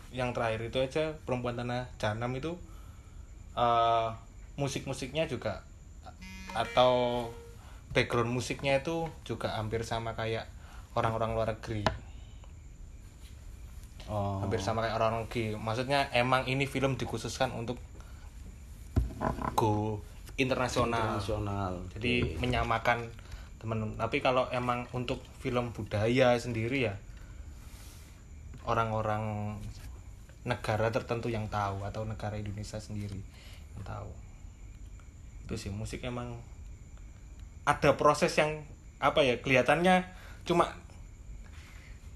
yang 0.10 0.34
terakhir 0.34 0.66
itu 0.66 0.82
aja 0.82 1.14
perempuan 1.30 1.54
tanah 1.54 1.86
jahanam 2.02 2.34
itu 2.34 2.58
eh, 3.54 4.10
musik-musiknya 4.58 5.30
juga 5.30 5.62
atau 6.58 7.30
background 7.94 8.34
musiknya 8.34 8.82
itu 8.82 9.06
juga 9.22 9.54
hampir 9.54 9.86
sama 9.86 10.18
kayak 10.18 10.50
orang-orang 10.98 11.38
luar 11.38 11.54
negeri 11.54 11.86
Oh. 14.08 14.40
hampir 14.40 14.64
sama 14.64 14.88
kayak 14.88 14.96
orang 15.04 15.28
negeri 15.28 15.60
maksudnya 15.60 16.08
emang 16.16 16.48
ini 16.48 16.64
film 16.64 16.96
dikhususkan 16.96 17.52
untuk 17.52 17.76
go 19.52 20.00
internasional 20.40 21.20
Internasional. 21.20 21.76
jadi 21.92 22.40
menyamakan 22.40 23.04
teman 23.60 24.00
tapi 24.00 24.24
kalau 24.24 24.48
emang 24.48 24.88
untuk 24.96 25.20
film 25.44 25.76
budaya 25.76 26.40
sendiri 26.40 26.88
ya 26.88 26.96
orang-orang 28.68 29.56
negara 30.44 30.92
tertentu 30.92 31.32
yang 31.32 31.48
tahu 31.48 31.84
atau 31.84 32.04
negara 32.04 32.36
Indonesia 32.36 32.80
sendiri 32.80 33.20
yang 33.76 33.84
tahu. 33.84 34.12
Itu 35.48 35.56
sih 35.56 35.72
musik 35.72 36.04
emang 36.04 36.40
ada 37.68 37.96
proses 38.00 38.32
yang 38.36 38.64
apa 39.00 39.24
ya 39.24 39.40
kelihatannya 39.44 40.08
cuma 40.48 40.76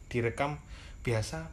direkam 0.07 0.59
biasa 1.03 1.47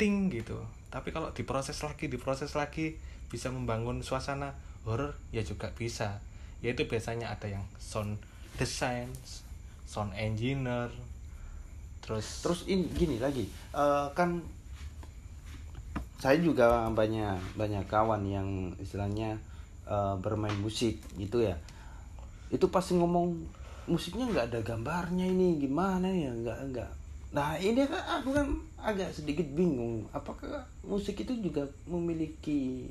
ting 0.00 0.32
gitu. 0.32 0.60
Tapi 0.88 1.12
kalau 1.12 1.32
diproses 1.36 1.80
lagi 1.84 2.08
diproses 2.08 2.56
lagi 2.56 2.96
bisa 3.28 3.52
membangun 3.52 4.00
suasana 4.00 4.56
horror 4.88 5.16
ya 5.32 5.44
juga 5.44 5.72
bisa. 5.76 6.20
Yaitu 6.60 6.84
biasanya 6.88 7.32
ada 7.32 7.48
yang 7.48 7.64
sound 7.80 8.20
design 8.60 9.08
sound 9.88 10.12
engineer 10.14 10.92
terus? 12.10 12.26
Terus 12.42 12.60
ini 12.66 12.90
gini 12.90 13.22
lagi 13.22 13.46
eh, 13.70 14.06
kan 14.18 14.42
saya 16.18 16.36
juga 16.42 16.90
banyak 16.90 17.54
banyak 17.54 17.86
kawan 17.86 18.26
yang 18.26 18.74
istilahnya 18.82 19.38
eh, 19.86 20.14
bermain 20.18 20.58
musik 20.58 20.98
gitu 21.14 21.46
ya. 21.46 21.54
Itu 22.50 22.66
pasti 22.66 22.98
ngomong 22.98 23.38
musiknya 23.86 24.26
nggak 24.26 24.46
ada 24.50 24.60
gambarnya 24.66 25.30
ini 25.30 25.62
gimana 25.62 26.10
ya? 26.10 26.34
Nggak 26.34 26.58
nggak. 26.74 26.90
Nah 27.30 27.54
ini 27.62 27.86
kan 27.86 28.02
aku 28.18 28.34
kan 28.34 28.46
agak 28.82 29.14
sedikit 29.14 29.46
bingung 29.54 30.02
apakah 30.10 30.66
musik 30.82 31.22
itu 31.22 31.38
juga 31.38 31.70
memiliki 31.86 32.90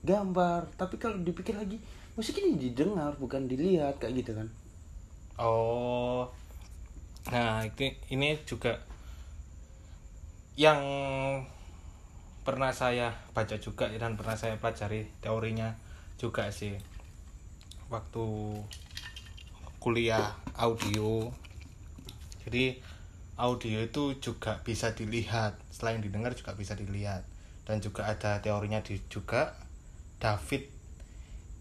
gambar? 0.00 0.72
Tapi 0.80 0.96
kalau 0.96 1.20
dipikir 1.20 1.52
lagi 1.60 1.76
musik 2.16 2.40
ini 2.40 2.56
didengar 2.56 3.12
bukan 3.20 3.44
dilihat 3.44 4.00
kayak 4.00 4.24
gitu 4.24 4.32
kan? 4.32 4.48
Oh, 5.34 6.30
nah 7.32 7.64
itu 7.64 7.94
ini 8.12 8.36
juga 8.44 8.76
yang 10.54 10.80
pernah 12.44 12.70
saya 12.70 13.16
baca 13.32 13.56
juga 13.56 13.88
dan 13.96 14.14
pernah 14.20 14.36
saya 14.36 14.60
pelajari 14.60 15.08
teorinya 15.24 15.72
juga 16.20 16.52
sih 16.52 16.76
waktu 17.88 18.24
kuliah 19.80 20.32
audio. 20.56 21.28
Jadi 22.44 22.80
audio 23.36 23.78
itu 23.84 24.16
juga 24.16 24.60
bisa 24.64 24.96
dilihat 24.96 25.60
selain 25.68 26.00
didengar 26.00 26.32
juga 26.32 26.56
bisa 26.56 26.72
dilihat 26.72 27.24
dan 27.68 27.80
juga 27.84 28.08
ada 28.08 28.40
teorinya 28.40 28.80
di 28.80 29.00
juga 29.12 29.52
David 30.20 30.70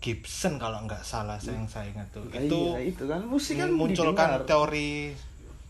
Gibson 0.03 0.59
kalau 0.59 0.83
nggak 0.83 1.03
salah 1.03 1.39
saya 1.39 1.55
yang 1.59 1.67
saya 1.67 1.87
ingat 1.91 2.07
tuh 2.11 2.27
Nah, 2.27 2.43
itu 2.43 2.59
iya, 2.75 2.79
itu 2.91 3.03
kan 3.07 3.23
musik 3.23 3.55
kan 3.55 3.71
munculkan 3.71 4.29
didengar. 4.35 4.47
teori 4.47 5.15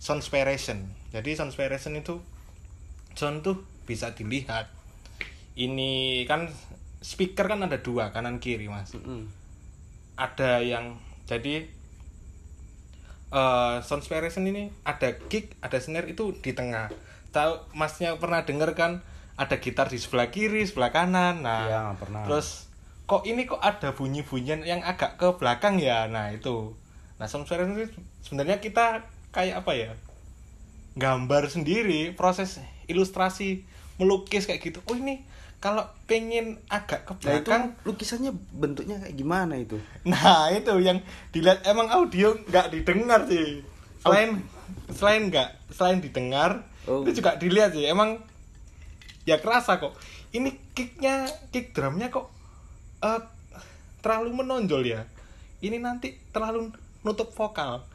soundspiration. 0.03 0.83
Jadi 1.15 1.39
soundspiration 1.39 1.95
itu 1.95 2.19
sound 3.15 3.39
tuh 3.39 3.63
bisa 3.87 4.11
dilihat. 4.11 4.67
Ini 5.55 6.23
kan 6.27 6.51
speaker 6.99 7.47
kan 7.47 7.63
ada 7.63 7.79
dua 7.79 8.11
kanan 8.11 8.43
kiri 8.43 8.67
mas. 8.67 8.91
Mm-mm. 8.91 9.31
Ada 10.19 10.59
yang 10.59 10.99
jadi 11.23 11.71
eh 13.33 13.75
soundspiration 13.79 14.43
ini 14.43 14.75
ada 14.83 15.15
kick, 15.31 15.55
ada 15.63 15.79
snare 15.79 16.11
itu 16.11 16.35
di 16.43 16.51
tengah. 16.51 16.91
Tahu 17.31 17.71
masnya 17.71 18.19
pernah 18.19 18.43
denger 18.43 18.75
kan 18.75 18.99
ada 19.39 19.57
gitar 19.57 19.87
di 19.89 19.97
sebelah 19.97 20.29
kiri, 20.29 20.67
sebelah 20.67 20.91
kanan. 20.93 21.41
Nah, 21.41 21.63
Iya, 21.65 21.81
pernah. 21.97 22.27
terus 22.27 22.69
kok 23.03 23.25
ini 23.25 23.43
kok 23.43 23.59
ada 23.59 23.91
bunyi-bunyian 23.95 24.63
yang 24.63 24.79
agak 24.79 25.19
ke 25.19 25.27
belakang 25.35 25.75
ya 25.75 26.07
nah 26.07 26.31
itu 26.31 26.71
nah 27.19 27.27
soundspiration 27.27 27.75
sebenarnya 28.23 28.63
kita 28.63 29.03
kayak 29.33 29.65
apa 29.65 29.71
ya? 29.73 29.91
Gambar 30.93 31.49
sendiri 31.49 32.13
proses 32.13 32.61
ilustrasi 32.85 33.65
melukis 33.97 34.45
kayak 34.45 34.61
gitu. 34.61 34.79
Oh 34.85 34.95
ini 34.95 35.25
kalau 35.57 35.87
pengen 36.05 36.59
agak 36.67 37.07
ke 37.07 37.13
Nah 37.23 37.39
itu 37.39 37.47
belakang 37.47 37.63
lukisannya 37.87 38.31
bentuknya 38.51 38.99
kayak 38.99 39.15
gimana 39.15 39.55
itu? 39.55 39.79
nah 40.03 40.51
itu 40.51 40.75
yang 40.83 40.99
dilihat 41.31 41.63
emang 41.63 41.87
audio 41.89 42.35
nggak 42.45 42.69
didengar 42.69 43.25
sih. 43.25 43.63
Selain 44.03 44.43
selain 44.93 45.27
nggak 45.33 45.49
selain 45.73 45.99
didengar 45.99 46.69
Oh. 46.83 46.99
itu 47.07 47.23
juga 47.23 47.39
dilihat 47.39 47.71
sih. 47.71 47.87
Emang 47.87 48.19
ya 49.23 49.39
kerasa 49.39 49.79
kok. 49.79 49.95
Ini 50.35 50.51
kicknya 50.75 51.31
kick 51.47 51.71
drumnya 51.71 52.11
kok 52.11 52.27
eh, 52.99 53.23
terlalu 54.03 54.43
menonjol 54.43 54.83
ya. 54.83 55.07
Ini 55.63 55.79
nanti 55.79 56.11
terlalu 56.35 56.75
nutup 57.07 57.31
vokal 57.31 57.87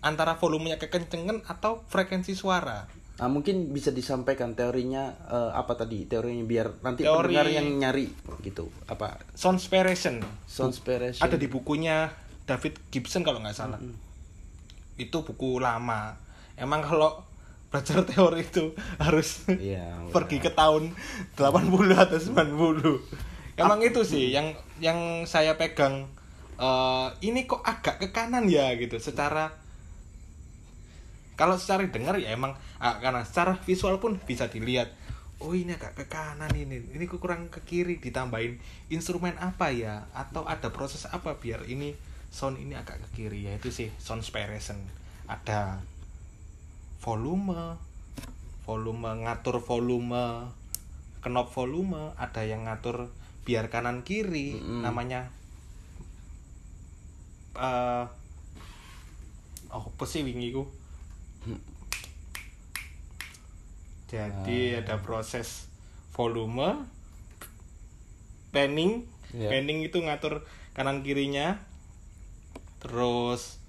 antara 0.00 0.38
volumenya 0.38 0.78
kekencengan 0.78 1.42
atau 1.44 1.82
frekuensi 1.86 2.32
suara? 2.32 2.86
Nah 3.18 3.26
mungkin 3.26 3.74
bisa 3.74 3.90
disampaikan 3.90 4.54
teorinya 4.54 5.10
eh, 5.26 5.50
apa 5.52 5.74
tadi? 5.74 6.06
Teorinya 6.06 6.46
biar 6.46 6.66
nanti 6.86 7.02
Teori- 7.02 7.34
pendengar 7.34 7.50
yang 7.50 7.66
nyari 7.74 8.06
gitu. 8.46 8.70
Apa? 8.86 9.18
Soundspiration. 9.34 10.22
Soundspiration. 10.46 11.22
Ada 11.22 11.34
di 11.34 11.50
bukunya 11.50 12.14
David 12.46 12.78
Gibson 12.94 13.26
kalau 13.26 13.42
nggak 13.42 13.58
salah. 13.58 13.82
Itu 14.94 15.26
buku 15.26 15.58
lama. 15.58 16.14
Emang 16.54 16.82
kalau 16.82 17.26
belajar 17.68 18.00
teori 18.00 18.46
itu 18.46 18.72
harus 18.96 19.44
Iya, 19.44 19.98
pergi 20.14 20.40
ke 20.40 20.48
tahun 20.56 20.88
80 21.36 21.44
atau 21.92 22.16
90 22.16 23.60
emang 23.60 23.84
itu 23.84 24.00
sih 24.08 24.32
yang 24.32 24.56
yang 24.80 25.28
saya 25.28 25.60
pegang 25.60 26.08
eh, 26.56 27.08
ini 27.20 27.44
kok 27.44 27.60
agak 27.60 28.00
ke 28.00 28.08
kanan 28.08 28.48
ya 28.48 28.72
gitu. 28.80 28.96
Secara 28.96 29.52
kalau 31.38 31.54
secara 31.54 31.86
dengar 31.86 32.18
ya 32.18 32.34
emang 32.34 32.58
ah, 32.82 32.98
karena 32.98 33.22
secara 33.22 33.54
visual 33.62 34.02
pun 34.02 34.18
bisa 34.18 34.50
dilihat. 34.50 34.90
Oh 35.38 35.54
ini 35.54 35.70
agak 35.70 35.94
ke 35.94 36.10
kanan 36.10 36.50
ini 36.50 36.82
ini 36.90 37.06
kurang 37.06 37.46
ke 37.46 37.62
kiri 37.62 38.02
ditambahin 38.02 38.58
instrumen 38.90 39.38
apa 39.38 39.70
ya? 39.70 40.10
Atau 40.10 40.42
ada 40.42 40.74
proses 40.74 41.06
apa 41.06 41.38
biar 41.38 41.62
ini 41.70 41.94
sound 42.34 42.58
ini 42.58 42.74
agak 42.74 42.98
ke 42.98 43.08
kiri? 43.22 43.46
Ya 43.46 43.54
itu 43.54 43.70
sih 43.70 43.94
sound 44.02 44.26
spiration 44.26 44.82
ada 45.30 45.78
volume 46.98 47.76
volume 48.64 49.28
ngatur 49.28 49.62
volume 49.62 50.48
knob 51.28 51.48
volume 51.52 52.16
ada 52.16 52.42
yang 52.42 52.64
ngatur 52.64 53.12
biar 53.44 53.68
kanan 53.68 54.00
kiri 54.00 54.56
Mm-mm. 54.56 54.80
namanya 54.84 55.28
eh 57.60 58.04
oh 59.68 59.84
apa 59.84 60.04
sih 60.08 60.24
wingi 60.24 60.52
ku 60.56 60.64
jadi 64.08 64.80
ada 64.80 65.04
proses 65.04 65.68
volume 66.16 66.88
panning. 68.50 69.04
Iya. 69.28 69.52
panning 69.52 69.84
itu 69.84 70.00
ngatur 70.00 70.48
kanan 70.72 71.04
kirinya. 71.04 71.60
Terus 72.80 73.60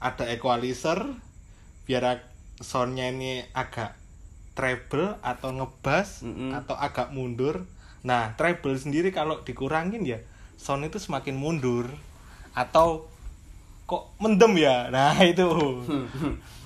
ada 0.00 0.24
equalizer 0.32 1.04
biar 1.84 2.24
soundnya 2.58 3.12
ini 3.12 3.44
agak 3.52 3.94
treble 4.56 5.20
atau 5.20 5.52
ngebas 5.52 6.24
Mm-mm. 6.24 6.56
atau 6.56 6.72
agak 6.72 7.12
mundur. 7.12 7.68
Nah 8.00 8.32
treble 8.40 8.80
sendiri 8.80 9.12
kalau 9.12 9.44
dikurangin 9.44 10.08
ya 10.08 10.24
sound 10.56 10.88
itu 10.88 10.96
semakin 10.96 11.36
mundur. 11.36 11.92
Atau 12.56 13.12
kok 13.86 14.18
mendem 14.18 14.52
ya? 14.58 14.90
Nah 14.90 15.14
itu. 15.32 15.46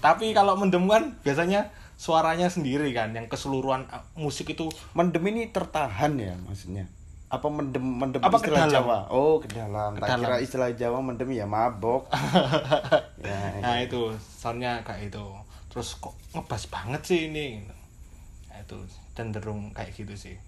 Tapi 0.01 0.33
kalau 0.33 0.57
mendem 0.57 0.89
kan 0.89 1.13
biasanya 1.21 1.69
suaranya 2.01 2.49
sendiri 2.49 2.97
kan 2.97 3.13
yang 3.13 3.29
keseluruhan 3.29 3.85
uh, 3.93 4.01
musik 4.17 4.57
itu 4.57 4.73
mendem 4.97 5.21
ini 5.29 5.53
tertahan 5.53 6.17
ya 6.17 6.33
maksudnya? 6.49 6.89
Apa 7.31 7.47
mendem 7.47 7.85
mendem 7.85 8.25
Apa 8.25 8.41
istilah 8.41 8.67
dalam? 8.67 8.75
Jawa? 8.75 8.99
Oh 9.13 9.39
ke 9.39 9.53
dalam 9.53 9.95
Ke 10.01 10.09
tak 10.09 10.19
kira 10.25 10.37
istilah 10.41 10.73
Jawa 10.73 10.99
mendem 11.05 11.31
ya 11.31 11.45
mabok. 11.45 12.09
Ya, 13.21 13.61
nah 13.61 13.77
ya. 13.77 13.85
itu 13.85 14.17
soundnya 14.17 14.81
kayak 14.81 15.13
itu. 15.13 15.25
Terus 15.69 16.01
kok 16.01 16.17
ngebas 16.33 16.73
banget 16.73 17.05
sih 17.05 17.29
ini. 17.29 17.61
Nah, 18.49 18.57
itu 18.65 18.81
cenderung 19.13 19.77
kayak 19.77 19.93
gitu 19.93 20.17
sih. 20.17 20.41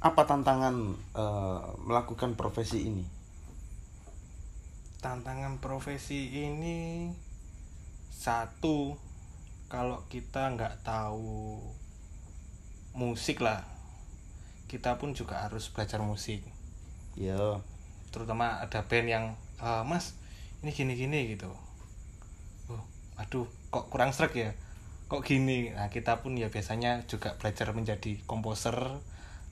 Apa 0.00 0.24
tantangan 0.24 0.96
eh, 1.12 1.60
melakukan 1.84 2.32
profesi 2.32 2.88
ini 2.88 3.04
tantangan 5.06 5.62
profesi 5.62 6.34
ini 6.34 7.14
satu 8.10 8.98
kalau 9.70 10.02
kita 10.10 10.50
nggak 10.58 10.82
tahu 10.82 11.62
musik 12.90 13.38
lah 13.38 13.62
kita 14.66 14.98
pun 14.98 15.14
juga 15.14 15.46
harus 15.46 15.70
belajar 15.70 16.02
musik. 16.02 16.42
Ya 17.14 17.38
terutama 18.10 18.58
ada 18.58 18.82
band 18.82 19.06
yang 19.06 19.24
"Eh, 19.62 19.82
mas 19.86 20.18
ini 20.66 20.74
gini 20.74 20.98
gini 20.98 21.38
gitu. 21.38 21.54
Oh 22.66 22.82
aduh 23.14 23.46
kok 23.70 23.86
kurang 23.86 24.10
serak 24.10 24.34
ya? 24.34 24.58
Kok 25.06 25.22
gini? 25.22 25.70
Nah 25.70 25.86
kita 25.86 26.18
pun 26.18 26.34
ya 26.34 26.50
biasanya 26.50 27.06
juga 27.06 27.38
belajar 27.38 27.70
menjadi 27.70 28.18
komposer 28.26 28.74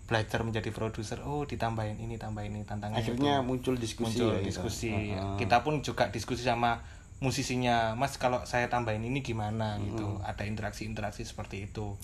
belajar 0.05 0.45
menjadi 0.45 0.69
produser 0.69 1.25
oh 1.25 1.49
ditambahin 1.49 1.97
ini 1.97 2.21
tambahin 2.21 2.53
ini 2.53 2.65
tantangannya 2.69 3.01
akhirnya 3.01 3.41
tuh 3.41 3.49
muncul 3.49 3.75
diskusi 3.81 4.21
muncul 4.21 4.37
ya 4.37 4.41
gitu. 4.45 4.49
diskusi. 4.53 4.93
Heeh. 4.93 5.37
kita 5.41 5.65
pun 5.65 5.81
juga 5.81 6.13
diskusi 6.13 6.45
sama 6.45 6.85
musisinya 7.25 7.97
mas 7.97 8.21
kalau 8.21 8.45
saya 8.45 8.69
tambahin 8.69 9.01
ini 9.01 9.25
gimana? 9.25 9.81
Gitu. 9.81 10.21
Ada 10.21 10.45
interaksi 10.45 10.85
interaksi 10.85 11.25
seperti 11.25 11.71
itu. 11.71 11.97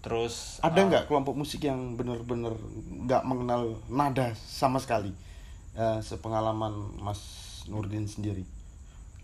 Terus 0.00 0.58
ada 0.64 0.80
eh, 0.80 0.86
nggak 0.88 1.04
kelompok 1.12 1.36
musik 1.36 1.62
yang 1.68 1.94
benar-benar 1.94 2.56
nggak 3.06 3.22
mengenal 3.28 3.76
nada 3.92 4.32
sama 4.34 4.80
sekali? 4.80 5.12
Eh, 5.76 6.00
sepengalaman 6.00 6.72
Mas 7.04 7.20
Nurdin 7.68 8.08
sendiri. 8.08 8.48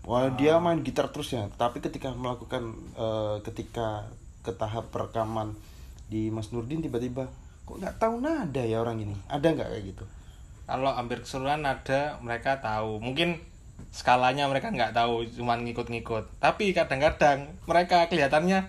Wah 0.07 0.31
dia 0.31 0.55
main 0.63 0.79
gitar 0.79 1.11
terus 1.11 1.33
ya 1.35 1.51
tapi 1.59 1.83
ketika 1.83 2.13
melakukan 2.13 2.77
eh, 2.95 3.37
ketika 3.43 4.07
ke 4.45 4.55
tahap 4.55 4.93
perekaman 4.93 5.57
di 6.07 6.31
Mas 6.31 6.53
Nurdin 6.55 6.79
tiba-tiba 6.79 7.27
kok 7.69 7.77
nggak 7.77 7.95
tahu 8.01 8.17
nada 8.25 8.63
ya 8.65 8.81
orang 8.81 8.97
ini? 9.05 9.13
Ada 9.29 9.53
nggak 9.53 9.69
kayak 9.69 9.83
gitu? 9.93 10.05
Kalau 10.65 10.89
hampir 10.89 11.21
keseluruhan 11.21 11.61
ada 11.61 12.17
mereka 12.25 12.57
tahu. 12.57 12.97
Mungkin 12.97 13.37
skalanya 13.93 14.49
mereka 14.49 14.73
nggak 14.73 14.97
tahu 14.97 15.21
cuman 15.37 15.61
ngikut-ngikut. 15.69 16.41
Tapi 16.41 16.73
kadang-kadang 16.73 17.53
mereka 17.69 18.09
kelihatannya 18.09 18.65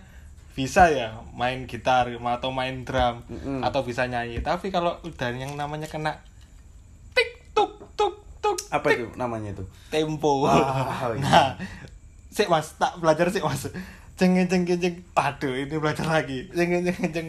bisa 0.53 0.93
ya 0.93 1.17
main 1.33 1.65
gitar 1.65 2.13
atau 2.13 2.51
main 2.53 2.85
drum 2.85 3.25
Mm-mm. 3.33 3.65
atau 3.65 3.81
bisa 3.81 4.05
nyanyi. 4.05 4.45
Tapi 4.45 4.69
kalau 4.69 5.01
udah 5.01 5.33
yang 5.33 5.57
namanya 5.57 5.89
kena 5.89 6.21
tik 7.17 7.41
tuk 7.57 7.81
tuk 7.97 8.21
tuk 8.45 8.59
apa 8.69 8.87
itu 8.93 9.09
namanya 9.17 9.57
itu? 9.57 9.65
tempo. 9.89 10.45
Ah, 10.45 11.09
iya. 11.17 11.21
nah 11.25 11.49
sik 12.29 12.53
mas 12.53 12.77
tak 12.77 13.01
belajar 13.01 13.33
sih 13.33 13.41
mas. 13.41 13.73
Jeng 14.21 14.37
jeng 14.37 14.69
jeng 14.69 15.01
aduh 15.17 15.57
ini 15.57 15.81
belajar 15.81 16.05
lagi. 16.05 16.45
Jeng 16.53 16.85
jeng 16.85 17.01
jeng 17.09 17.29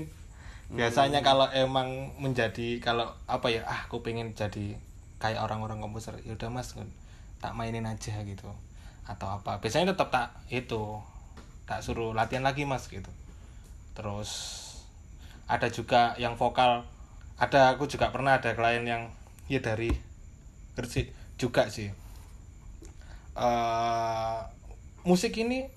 biasanya 0.72 1.20
Hmm. 1.20 1.28
kalau 1.28 1.48
emang 1.52 2.16
menjadi 2.16 2.80
kalau 2.80 3.12
apa 3.28 3.52
ya 3.52 3.68
ah 3.68 3.84
aku 3.86 4.00
pengen 4.00 4.32
jadi 4.32 4.80
kayak 5.20 5.44
orang-orang 5.44 5.84
komposer 5.84 6.16
ya 6.24 6.34
udah 6.34 6.50
mas 6.50 6.74
tak 7.44 7.54
mainin 7.54 7.84
aja 7.86 8.16
gitu. 8.24 8.48
Atau 9.04 9.28
apa. 9.28 9.60
Biasanya 9.60 9.92
tetap 9.94 10.10
tak 10.14 10.28
itu 10.48 10.98
tak 11.68 11.84
suruh 11.84 12.16
latihan 12.16 12.48
lagi 12.48 12.64
mas 12.64 12.88
gitu. 12.88 13.12
Terus 13.94 14.32
ada 15.52 15.68
juga 15.68 16.16
yang 16.16 16.40
vokal 16.40 16.88
ada 17.36 17.76
aku 17.76 17.90
juga 17.90 18.14
pernah 18.14 18.40
ada 18.40 18.56
klien 18.56 18.86
yang 18.88 19.04
ya 19.52 19.60
dari 19.60 19.92
Gresik 20.72 21.12
juga 21.36 21.68
sih. 21.68 21.92
Eh 23.36 24.40
musik 25.04 25.36
ini 25.36 25.68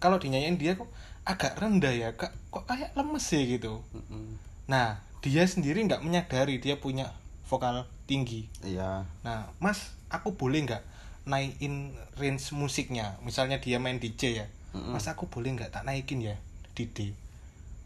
kalau 0.00 0.16
dinyanyiin 0.18 0.56
dia 0.56 0.74
kok 0.74 0.88
agak 1.24 1.60
rendah 1.60 1.92
ya 1.92 2.08
kok 2.16 2.32
kok 2.48 2.64
kayak 2.66 2.96
lemes 2.96 3.24
sih 3.24 3.44
gitu. 3.46 3.84
Mm-mm. 3.92 4.40
nah 4.70 5.02
dia 5.20 5.44
sendiri 5.44 5.84
nggak 5.84 6.00
menyadari 6.00 6.56
dia 6.62 6.80
punya 6.80 7.12
vokal 7.44 7.84
tinggi. 8.08 8.48
Iya. 8.64 9.04
Nah 9.26 9.52
mas 9.60 9.92
aku 10.08 10.34
boleh 10.34 10.64
nggak 10.64 10.82
naikin 11.28 11.92
range 12.16 12.54
musiknya? 12.56 13.20
Misalnya 13.20 13.60
dia 13.60 13.76
main 13.76 14.00
DJ 14.00 14.22
ya. 14.44 14.46
Mm-mm. 14.72 14.96
mas 14.96 15.06
aku 15.10 15.28
boleh 15.28 15.52
nggak 15.52 15.74
tak 15.74 15.84
naikin 15.84 16.24
ya 16.24 16.38
di 16.72 16.86
D 16.88 17.12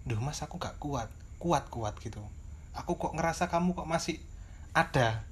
Duh 0.04 0.20
mas 0.20 0.44
aku 0.44 0.60
nggak 0.60 0.78
kuat. 0.78 1.08
Kuat 1.42 1.68
kuat 1.68 1.98
gitu. 2.00 2.22
Aku 2.72 2.96
kok 2.96 3.12
ngerasa 3.16 3.50
kamu 3.50 3.74
kok 3.74 3.88
masih 3.88 4.20
ada 4.72 5.24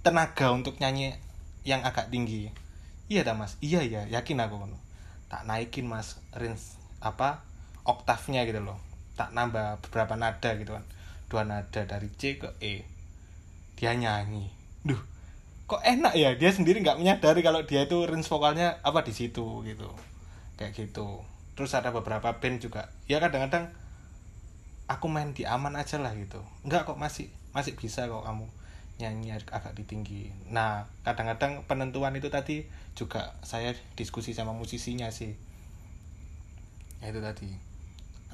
tenaga 0.00 0.52
untuk 0.52 0.78
nyanyi 0.78 1.18
yang 1.66 1.82
agak 1.82 2.08
tinggi? 2.08 2.50
Iya 3.10 3.26
dah 3.26 3.34
mas? 3.36 3.58
Iya 3.60 3.82
ya 3.84 4.02
yakin 4.08 4.40
aku? 4.40 4.56
Tak 5.26 5.42
naikin 5.44 5.90
mas 5.90 6.18
range 6.32 6.78
apa 7.00 7.42
oktavnya 7.86 8.44
gitu 8.48 8.60
loh. 8.62 8.78
Tak 9.16 9.32
nambah 9.32 9.80
beberapa 9.88 10.14
nada 10.18 10.50
gitu 10.58 10.76
kan. 10.76 10.84
Dua 11.30 11.42
nada 11.42 11.82
dari 11.86 12.08
C 12.14 12.36
ke 12.40 12.52
E. 12.62 12.84
Dia 13.76 13.92
nyanyi. 13.96 14.48
Duh 14.84 15.00
kok 15.66 15.82
enak 15.82 16.14
ya? 16.14 16.34
Dia 16.38 16.54
sendiri 16.54 16.78
nggak 16.84 17.02
menyadari 17.02 17.42
kalau 17.42 17.66
dia 17.66 17.84
itu 17.90 18.06
range 18.06 18.30
vokalnya 18.30 18.78
apa 18.86 19.02
di 19.02 19.12
situ 19.12 19.66
gitu. 19.66 19.90
Kayak 20.60 20.72
gitu. 20.76 21.22
Terus 21.58 21.72
ada 21.74 21.90
beberapa 21.90 22.36
band 22.38 22.62
juga. 22.62 22.88
Ya 23.10 23.18
kadang-kadang 23.18 23.72
aku 24.86 25.06
main 25.10 25.34
di 25.34 25.42
aman 25.48 25.74
aja 25.74 25.98
lah 25.98 26.14
gitu. 26.14 26.38
Nggak 26.66 26.86
kok 26.86 26.98
masih 27.00 27.26
masih 27.56 27.72
bisa 27.72 28.04
kok 28.04 28.20
kamu 28.20 28.46
nyanyi 29.00 29.36
ag- 29.36 29.52
agak 29.52 29.76
ditinggi 29.76 30.32
nah 30.48 30.88
kadang-kadang 31.04 31.64
penentuan 31.68 32.16
itu 32.16 32.32
tadi 32.32 32.64
juga 32.96 33.36
saya 33.44 33.76
diskusi 33.96 34.32
sama 34.32 34.56
musisinya 34.56 35.12
sih 35.12 35.36
ya 37.06 37.14
itu 37.14 37.22
tadi. 37.22 37.50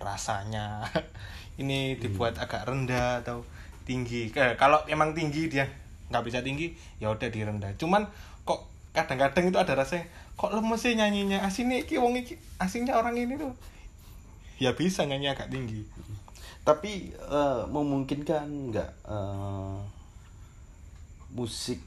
Rasanya. 0.01 0.89
Ini 1.61 2.01
dibuat 2.01 2.41
agak 2.41 2.65
rendah 2.65 3.21
atau 3.21 3.45
tinggi. 3.85 4.33
Eh, 4.33 4.57
kalau 4.57 4.81
emang 4.89 5.13
tinggi 5.13 5.53
dia 5.53 5.69
nggak 6.13 6.25
bisa 6.29 6.45
tinggi 6.45 6.77
ya 7.01 7.09
udah 7.09 7.33
direndah 7.33 7.73
cuman 7.81 8.05
kok 8.45 8.69
kadang-kadang 8.93 9.49
itu 9.49 9.57
ada 9.57 9.73
rasanya 9.73 10.05
kok 10.37 10.53
lemes 10.53 10.81
sih 10.81 10.93
nyanyinya? 10.93 11.41
Asini 11.45 11.85
iki 11.89 11.97
wong 11.97 12.21
iki 12.21 12.37
aslinya 12.61 13.01
orang 13.01 13.17
ini 13.17 13.41
tuh. 13.41 13.53
Ya 14.61 14.77
bisa 14.77 15.09
nyanyi 15.09 15.33
agak 15.33 15.49
tinggi. 15.49 15.89
Tapi 16.63 17.17
eh, 17.17 17.63
memungkinkan 17.69 18.47
nggak 18.73 18.91
eh, 19.09 19.79
musik 21.33 21.81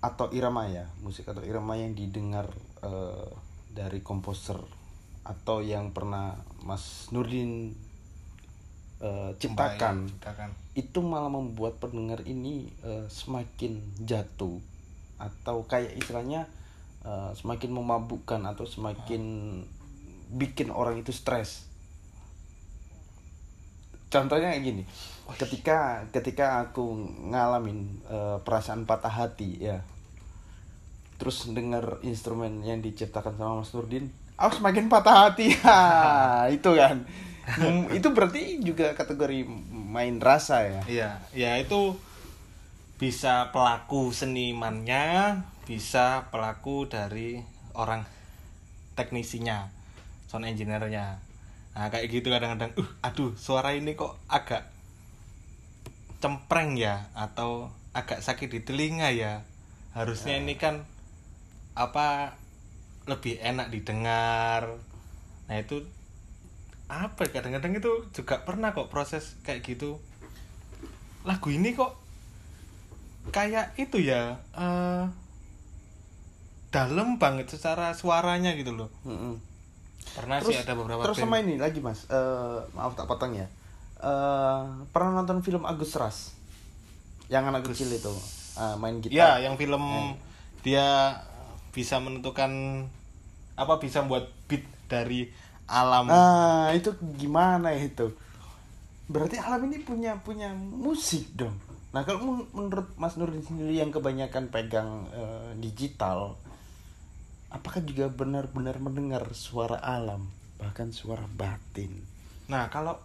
atau 0.00 0.32
irama 0.32 0.68
ya? 0.68 0.88
Musik 1.04 1.28
atau 1.28 1.44
irama 1.44 1.76
yang 1.76 1.92
didengar 1.92 2.48
eh, 2.80 3.28
dari 3.74 4.00
komposer 4.00 4.56
atau 5.24 5.64
yang 5.64 5.90
pernah 5.96 6.36
Mas 6.60 7.08
Nurdin 7.08 7.72
eh, 9.00 9.30
ciptakan. 9.40 10.12
Ciptakan. 10.12 10.48
Itu 10.76 11.00
malah 11.00 11.32
membuat 11.32 11.80
pendengar 11.80 12.20
ini 12.28 12.68
eh, 12.84 13.08
semakin 13.08 13.80
jatuh. 14.04 14.60
Atau 15.16 15.64
kayak 15.64 15.96
istilahnya 15.96 16.44
eh, 17.02 17.32
semakin 17.32 17.72
memabukkan 17.72 18.44
atau 18.44 18.68
semakin 18.68 19.24
bikin 20.36 20.68
orang 20.68 21.00
itu 21.00 21.10
stres. 21.10 21.64
Contohnya 24.12 24.52
kayak 24.52 24.62
gini. 24.62 24.82
Ketika 25.40 26.04
ketika 26.12 26.68
aku 26.68 26.84
ngalamin 27.32 28.04
eh, 28.12 28.36
perasaan 28.44 28.84
patah 28.84 29.24
hati 29.24 29.56
ya. 29.56 29.80
Terus 31.16 31.48
dengar 31.48 32.04
instrumen 32.04 32.60
yang 32.60 32.84
diciptakan 32.84 33.40
sama 33.40 33.64
Mas 33.64 33.72
Nurdin 33.72 34.12
aku 34.38 34.62
semakin 34.62 34.90
patah 34.90 35.30
hati. 35.30 35.54
Ha, 35.62 35.78
itu 36.56 36.70
kan. 36.74 37.06
Hmm, 37.44 37.92
itu 37.92 38.08
berarti 38.08 38.58
juga 38.64 38.96
kategori 38.96 39.44
main 39.70 40.16
rasa 40.16 40.64
ya? 40.64 40.80
Iya, 40.88 41.10
ya 41.36 41.50
itu 41.60 41.94
bisa 42.96 43.52
pelaku 43.52 44.10
senimannya, 44.16 45.38
bisa 45.68 46.32
pelaku 46.32 46.88
dari 46.88 47.44
orang 47.76 48.08
teknisinya, 48.96 49.68
sound 50.30 50.48
engineer-nya. 50.48 51.20
Nah, 51.74 51.90
kayak 51.90 52.06
gitu 52.08 52.30
kadang-kadang, 52.30 52.72
uh, 52.78 52.88
aduh, 53.02 53.34
suara 53.34 53.74
ini 53.74 53.98
kok 53.98 54.14
agak 54.30 54.70
cempreng 56.22 56.78
ya? 56.80 57.10
Atau 57.12 57.68
agak 57.92 58.24
sakit 58.24 58.48
di 58.48 58.60
telinga 58.62 59.10
ya. 59.12 59.44
Harusnya 59.92 60.38
ini 60.40 60.56
kan 60.56 60.86
apa 61.74 62.38
lebih 63.04 63.36
enak 63.38 63.68
didengar. 63.68 64.80
Nah, 65.44 65.56
itu 65.56 65.84
apa 66.84 67.24
ya, 67.24 67.40
kadang-kadang 67.40 67.72
itu 67.74 67.92
juga 68.12 68.40
pernah 68.40 68.70
kok 68.70 68.88
proses 68.88 69.36
kayak 69.40 69.64
gitu 69.64 69.96
lagu 71.22 71.48
ini 71.48 71.72
kok 71.72 71.96
kayak 73.30 73.72
itu 73.74 74.04
ya 74.04 74.36
eh 74.52 75.08
dalam 76.68 77.16
banget 77.16 77.48
secara 77.48 77.94
suaranya 77.94 78.52
gitu 78.52 78.74
loh 78.74 78.92
Mm-mm. 79.02 79.40
pernah 80.12 80.42
terus 80.42 80.52
sih 80.52 80.60
ada 80.60 80.76
beberapa 80.76 81.00
terus 81.00 81.16
band. 81.16 81.24
sama 81.24 81.36
ini 81.40 81.54
lagi 81.56 81.80
mas 81.80 82.04
Eh, 82.04 82.58
maaf 82.72 82.92
tak 82.92 83.06
potong 83.06 83.32
ya 83.32 83.48
Eh, 83.96 84.62
pernah 84.92 85.16
nonton 85.16 85.40
film 85.40 85.64
Agus 85.64 85.96
Ras 85.96 86.36
yang 87.32 87.48
anak 87.48 87.64
kecil 87.64 87.88
itu 87.88 88.12
eh, 88.54 88.76
main 88.76 89.00
ya 89.00 89.08
gitar 89.32 89.40
yang 89.40 89.56
film 89.56 89.80
Eh. 89.80 90.12
dia 90.60 91.16
bisa 91.74 91.98
menentukan 91.98 92.86
apa 93.58 93.74
bisa 93.82 94.06
buat 94.06 94.30
beat 94.46 94.62
dari 94.86 95.26
alam. 95.66 96.06
Ah 96.06 96.70
itu 96.70 96.94
gimana 97.18 97.74
ya 97.74 97.90
itu? 97.90 98.14
Berarti 99.10 99.42
alam 99.42 99.66
ini 99.66 99.82
punya 99.82 100.14
punya 100.22 100.54
musik 100.54 101.26
dong. 101.34 101.58
Nah 101.90 102.06
kalau 102.06 102.22
men- 102.22 102.50
menurut 102.54 102.88
Mas 102.94 103.18
Nurdin 103.18 103.42
sendiri 103.42 103.82
yang 103.82 103.90
kebanyakan 103.90 104.54
pegang 104.54 105.10
eh, 105.10 105.50
digital 105.58 106.38
apakah 107.50 107.82
juga 107.86 108.10
benar-benar 108.10 108.82
mendengar 108.82 109.22
suara 109.34 109.78
alam 109.82 110.30
bahkan 110.62 110.94
suara 110.94 111.26
batin? 111.26 111.90
Nah 112.46 112.70
kalau 112.70 112.98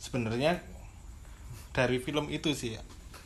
sebenarnya 0.00 0.60
dari 1.72 2.00
film 2.00 2.28
itu 2.28 2.52
sih 2.52 2.76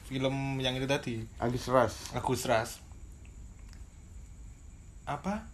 film 0.07 0.63
yang 0.63 0.79
itu 0.79 0.87
tadi. 0.87 1.23
Agus 1.43 1.67
Ras. 1.67 2.15
Agus 2.15 2.43
Ras 2.47 2.84
apa? 5.05 5.49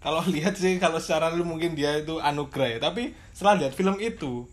Kalau 0.00 0.24
lihat 0.34 0.56
sih 0.56 0.80
kalau 0.80 0.98
secara 0.98 1.32
lu 1.32 1.44
mungkin 1.44 1.76
dia 1.76 2.00
itu 2.00 2.18
anugerah 2.18 2.76
ya. 2.76 2.78
Tapi 2.80 3.12
setelah 3.36 3.64
lihat 3.64 3.72
film 3.76 4.00
itu 4.00 4.48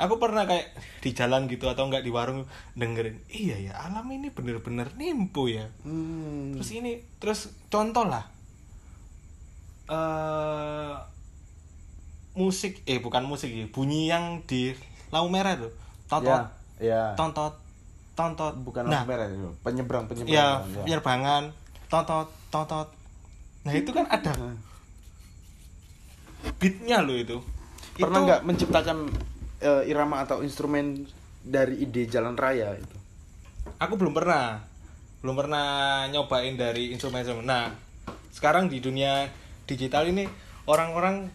aku 0.00 0.16
pernah 0.16 0.48
kayak 0.48 0.72
di 1.04 1.10
jalan 1.12 1.44
gitu 1.46 1.68
atau 1.68 1.84
enggak 1.84 2.00
di 2.00 2.08
warung 2.08 2.48
dengerin 2.72 3.20
iya 3.28 3.60
ya 3.60 3.72
alam 3.84 4.08
ini 4.08 4.32
bener-bener 4.32 4.88
nimpu 4.96 5.52
ya. 5.52 5.68
Hmm. 5.84 6.56
terus 6.56 6.70
ini 6.72 7.04
terus 7.22 7.52
contoh 7.68 8.08
lah. 8.08 8.24
Eh 9.90 10.94
musik 12.30 12.80
eh 12.86 13.02
bukan 13.02 13.26
musik 13.26 13.50
ya 13.50 13.66
bunyi 13.68 14.08
yang 14.08 14.40
di 14.46 14.74
lampu 15.12 15.28
merah 15.30 15.54
tuh. 15.58 15.70
Ya 15.70 15.76
tontot. 16.08 16.42
Ya 16.80 17.02
tontot. 17.14 17.54
Tontot. 18.16 18.54
Bukan 18.64 18.88
nah. 18.88 19.04
Lampu 19.04 19.14
merah 19.14 19.26
itu 19.28 19.50
penyeberang 19.62 20.04
penyeberang 20.08 20.64
ya 20.82 20.96
ya. 20.96 21.38
tontot 21.90 22.30
tontot 22.48 22.88
nah 23.60 23.72
itu 23.76 23.90
kan 23.92 24.08
ada. 24.08 24.32
Nah. 24.36 24.56
beatnya 26.56 27.04
loh 27.04 27.16
itu. 27.16 27.36
Pernah 28.00 28.18
Itu- 28.20 28.26
nggak 28.32 28.42
menciptakan 28.48 28.98
eh, 29.60 29.92
irama 29.92 30.24
atau 30.24 30.40
instrumen 30.40 31.04
dari 31.44 31.84
ide 31.84 32.08
jalan 32.08 32.32
raya 32.36 32.76
itu? 32.76 32.96
Aku 33.76 34.00
belum 34.00 34.16
pernah. 34.16 34.64
Belum 35.20 35.36
pernah 35.36 36.08
nyobain 36.08 36.56
dari 36.56 36.96
instrumen-instrumen. 36.96 37.44
Nah 37.44 37.76
sekarang 38.32 38.72
di 38.72 38.80
dunia 38.80 39.28
digital 39.68 40.08
ini 40.08 40.24
orang-orang 40.64 41.28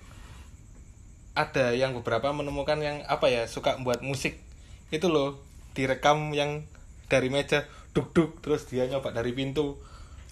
ada 1.37 1.75
yang 1.75 1.93
beberapa 1.93 2.33
menemukan 2.33 2.81
yang 2.81 3.05
apa 3.05 3.29
ya 3.29 3.45
suka 3.45 3.77
buat 3.85 4.01
musik. 4.01 4.41
Itu 4.89 5.13
loh 5.13 5.37
direkam 5.77 6.33
yang 6.33 6.65
dari 7.11 7.29
meja 7.29 7.69
duk 7.93 8.11
duk 8.15 8.41
terus 8.41 8.65
dia 8.65 8.89
nyoba 8.89 9.13
dari 9.13 9.31
pintu 9.31 9.77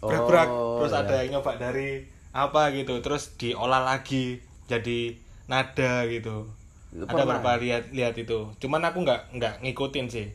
brak 0.07 0.49
Oh, 0.49 0.83
terus 0.83 0.93
iya. 0.93 1.01
ada 1.05 1.15
yang 1.23 1.29
nyoba 1.39 1.51
dari 1.55 1.89
apa 2.33 2.73
gitu. 2.75 2.99
Terus 2.99 3.37
diolah 3.39 3.81
lagi 3.83 4.41
jadi 4.67 5.15
nada 5.47 6.07
gitu. 6.09 6.49
Itu 6.93 7.05
ada 7.07 7.23
beberapa 7.23 7.57
lihat 7.61 7.93
lihat 7.95 8.15
itu. 8.19 8.51
Cuman 8.59 8.83
aku 8.83 9.05
nggak 9.05 9.37
nggak 9.37 9.55
ngikutin 9.63 10.07
sih. 10.09 10.27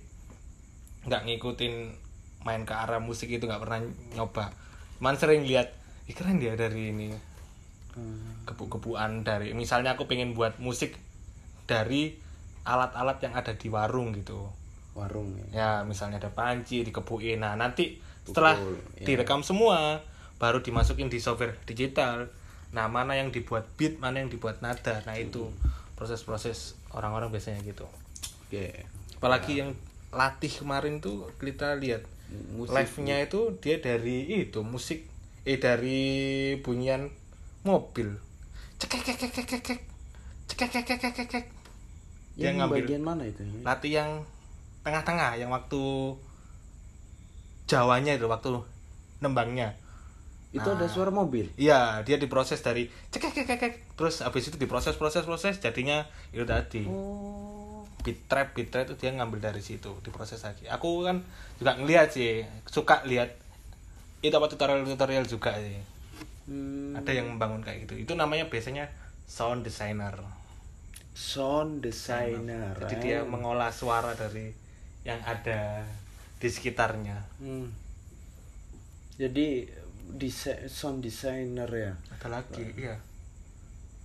Nggak 1.07 1.22
ngikutin 1.26 1.74
main 2.46 2.62
ke 2.62 2.74
arah 2.74 3.02
musik 3.02 3.28
itu 3.28 3.44
nggak 3.44 3.62
pernah 3.62 3.83
nyoba. 4.14 4.54
Cuman 4.98 5.14
sering 5.18 5.44
lihat 5.44 5.74
Ih, 6.09 6.16
keren 6.16 6.40
dia 6.40 6.57
dari 6.57 6.88
ini. 6.88 7.12
Kebu-kebuan 8.48 9.28
dari 9.28 9.52
misalnya 9.52 9.92
aku 9.92 10.09
pengen 10.09 10.33
buat 10.33 10.57
musik 10.57 10.96
dari 11.68 12.16
alat-alat 12.64 13.20
yang 13.20 13.37
ada 13.37 13.52
di 13.52 13.68
warung 13.68 14.16
gitu. 14.16 14.48
Warung 14.96 15.37
ya? 15.37 15.44
Ya 15.52 15.70
misalnya 15.85 16.16
ada 16.16 16.33
panci 16.33 16.81
dikebuin 16.81 17.44
nah 17.44 17.52
nanti 17.61 18.00
setelah 18.29 18.57
ya. 19.01 19.07
direkam 19.09 19.41
semua 19.41 20.05
baru 20.37 20.61
dimasukin 20.61 21.09
di 21.09 21.19
software 21.19 21.57
digital. 21.64 22.29
Nah 22.77 22.87
mana 22.87 23.17
yang 23.17 23.33
dibuat 23.33 23.64
beat 23.81 23.97
mana 23.99 24.21
yang 24.21 24.29
dibuat 24.29 24.61
nada. 24.61 25.01
Nah 25.09 25.17
itu 25.17 25.49
proses-proses 25.97 26.77
orang-orang 26.93 27.33
biasanya 27.33 27.64
gitu. 27.64 27.88
Oke. 28.47 28.85
Apalagi 29.17 29.64
yang 29.64 29.73
latih 30.12 30.53
kemarin 30.53 31.01
tuh 31.01 31.33
kita 31.41 31.77
lihat 31.81 32.05
Musik. 32.29 32.77
live-nya 32.77 33.25
itu 33.25 33.57
dia 33.57 33.81
dari 33.81 34.29
itu 34.29 34.61
musik 34.61 35.09
eh 35.49 35.57
dari 35.57 36.01
bunyian 36.61 37.09
mobil. 37.64 38.21
Cekek 38.77 39.01
cekek 39.01 39.31
cekek 39.33 39.61
cekek 39.64 39.81
cekek 40.49 40.71
cekek 40.71 40.99
cekek 41.01 41.14
cekek 41.25 41.45
dia 42.38 42.55
yang 42.55 42.62
ngambil 42.62 42.87
bagian 42.87 43.03
mana 43.03 43.23
itu? 43.27 43.43
latih 43.67 43.93
yang 43.99 44.11
tengah-tengah 44.87 45.35
yang 45.43 45.51
waktu 45.51 45.83
Jawanya 47.68 48.16
itu 48.16 48.24
waktu 48.26 48.57
nembangnya. 49.20 49.76
Itu 50.48 50.64
ada 50.72 50.88
suara 50.88 51.12
mobil? 51.12 51.52
Iya 51.61 52.00
dia 52.09 52.16
diproses 52.16 52.64
dari 52.64 52.88
cekek 53.12 53.37
cekek 53.37 53.46
cekek 53.61 53.72
terus 54.00 54.24
habis 54.24 54.48
itu 54.48 54.57
diproses 54.57 54.96
proses 54.96 55.28
proses 55.28 55.61
jadinya 55.61 56.09
itu 56.33 56.48
tadi. 56.48 56.88
Oh. 56.88 57.85
Beat 58.00 58.24
trap 58.33 58.57
beat 58.57 58.72
trap 58.72 58.88
itu 58.88 58.96
dia 58.96 59.12
ngambil 59.12 59.52
dari 59.52 59.61
situ 59.61 59.92
diproses 60.00 60.40
lagi. 60.40 60.64
Aku 60.72 61.04
kan 61.04 61.20
juga 61.61 61.76
ngeliat 61.76 62.16
sih 62.16 62.48
suka 62.64 63.04
lihat 63.04 63.37
itu 64.24 64.33
apa 64.33 64.48
tutorial 64.48 64.88
tutorial 64.88 65.28
juga 65.28 65.52
sih. 65.61 65.76
Hmm, 66.48 66.96
ada 66.96 67.12
yang 67.12 67.37
membangun 67.37 67.61
kayak 67.61 67.85
gitu. 67.85 68.09
Itu 68.09 68.12
namanya 68.16 68.48
biasanya 68.48 68.88
sound 69.28 69.68
designer. 69.68 70.16
Sound 71.12 71.85
designer. 71.85 72.72
jadi 72.88 72.94
eh. 72.96 73.00
dia 73.04 73.18
mengolah 73.28 73.68
suara 73.68 74.16
dari 74.16 74.48
yang 75.04 75.20
ada 75.28 75.85
di 76.38 76.48
sekitarnya. 76.48 77.18
Hmm. 77.42 77.70
jadi 79.18 79.66
desa- 80.14 80.70
sound 80.70 81.03
designer 81.03 81.66
ya? 81.66 81.92
Ada 82.14 82.38
lagi 82.38 82.62
iya. 82.79 82.94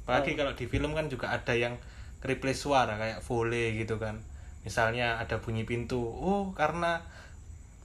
Apalagi 0.03 0.33
kalau 0.35 0.57
di 0.57 0.65
film 0.65 0.91
kan 0.97 1.07
juga 1.07 1.29
ada 1.31 1.53
yang 1.53 1.77
replace 2.25 2.65
suara 2.65 2.97
kayak 2.97 3.21
volley 3.21 3.77
gitu 3.77 4.01
kan. 4.01 4.19
Misalnya 4.65 5.21
ada 5.21 5.37
bunyi 5.37 5.63
pintu. 5.63 6.01
Oh 6.01 6.51
karena 6.57 7.05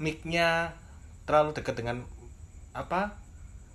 mic-nya 0.00 0.72
terlalu 1.28 1.52
dekat 1.52 1.76
dengan 1.76 2.08
apa 2.72 3.18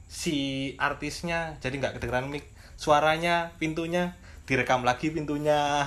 si 0.09 0.73
artisnya 0.81 1.61
jadi 1.61 1.77
nggak 1.77 2.01
kedengeran 2.01 2.33
mic. 2.33 2.49
Suaranya 2.73 3.53
pintunya 3.61 4.17
direkam 4.49 4.81
lagi 4.81 5.13
pintunya. 5.13 5.85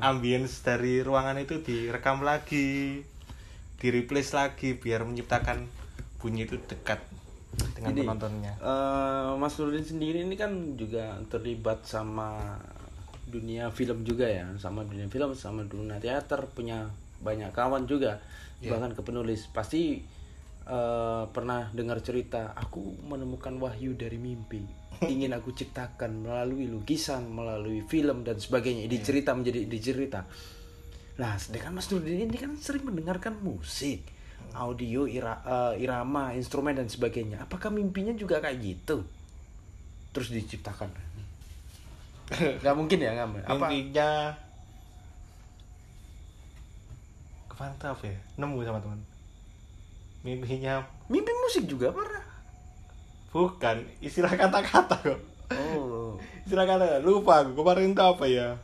Ambience 0.00 0.64
dari 0.64 1.04
ruangan 1.04 1.38
itu 1.38 1.60
direkam 1.60 2.24
lagi 2.24 3.04
di 3.82 3.88
replace 3.90 4.30
lagi 4.38 4.78
biar 4.78 5.02
menciptakan 5.02 5.66
bunyi 6.22 6.46
itu 6.46 6.54
dekat 6.70 7.02
dengan 7.74 7.90
Gini, 7.90 8.00
penontonnya 8.06 8.52
eh, 8.62 9.30
Mas 9.34 9.58
Nurdin 9.58 9.82
sendiri 9.82 10.22
ini 10.22 10.38
kan 10.38 10.78
juga 10.78 11.18
terlibat 11.26 11.82
sama 11.82 12.38
dunia 13.32 13.72
film 13.72 14.04
juga 14.04 14.28
ya, 14.28 14.44
sama 14.60 14.84
dunia 14.84 15.08
film, 15.08 15.32
sama 15.32 15.64
dunia 15.64 15.96
teater, 15.96 16.44
punya 16.52 16.92
banyak 17.24 17.48
kawan 17.56 17.88
juga, 17.88 18.20
Iya. 18.60 18.76
bahkan 18.76 18.92
ke 18.92 19.00
penulis. 19.00 19.48
Pasti 19.48 20.04
eh, 20.68 21.24
pernah 21.32 21.72
dengar 21.72 22.04
cerita, 22.04 22.52
aku 22.52 23.02
menemukan 23.08 23.56
wahyu 23.56 23.96
dari 23.96 24.20
mimpi, 24.20 24.62
ingin 25.12 25.32
aku 25.32 25.56
ciptakan 25.56 26.28
melalui 26.28 26.68
lukisan, 26.68 27.24
melalui 27.26 27.80
film 27.88 28.22
dan 28.22 28.36
sebagainya. 28.36 28.84
Ide 28.86 28.98
cerita 29.00 29.32
menjadi 29.32 29.64
ide 29.64 29.78
cerita. 29.80 30.28
Nah, 31.20 31.36
sedangkan 31.36 31.76
Mas 31.76 31.88
Nurdin 31.88 32.24
ini 32.24 32.36
kan 32.36 32.56
sering 32.56 32.82
mendengarkan 32.82 33.36
musik, 33.38 34.00
audio, 34.52 35.04
ira- 35.04 35.42
eh, 35.44 35.84
irama, 35.84 36.32
instrumen 36.32 36.72
dan 36.72 36.88
sebagainya. 36.88 37.44
Apakah 37.44 37.68
mimpinya 37.68 38.16
juga 38.16 38.40
kayak 38.40 38.58
gitu? 38.60 39.04
Terus 40.12 40.28
diciptakan? 40.28 40.88
Gak 42.64 42.76
mungkin 42.76 42.96
ya, 42.96 43.12
nggak? 43.12 43.44
Apa? 43.44 43.68
intinya 43.68 44.32
ke 47.44 47.54
mana 47.60 47.76
apa 47.92 48.04
ya 48.08 48.16
nemu 48.40 48.64
sama 48.64 48.80
teman 48.80 49.00
mimpinya 50.24 50.80
Mimpi 51.12 51.28
musik 51.44 51.68
juga 51.68 51.92
pernah. 51.92 52.24
bukan 53.28 53.84
istilah 54.00 54.32
kata-kata 54.32 54.96
kok 54.96 55.20
Oh, 55.52 56.16
istilah 56.48 56.64
kata 56.64 57.04
lupa 57.04 57.44
kemarin 57.44 57.92
itu 57.92 58.00
apa 58.00 58.24
ya 58.24 58.56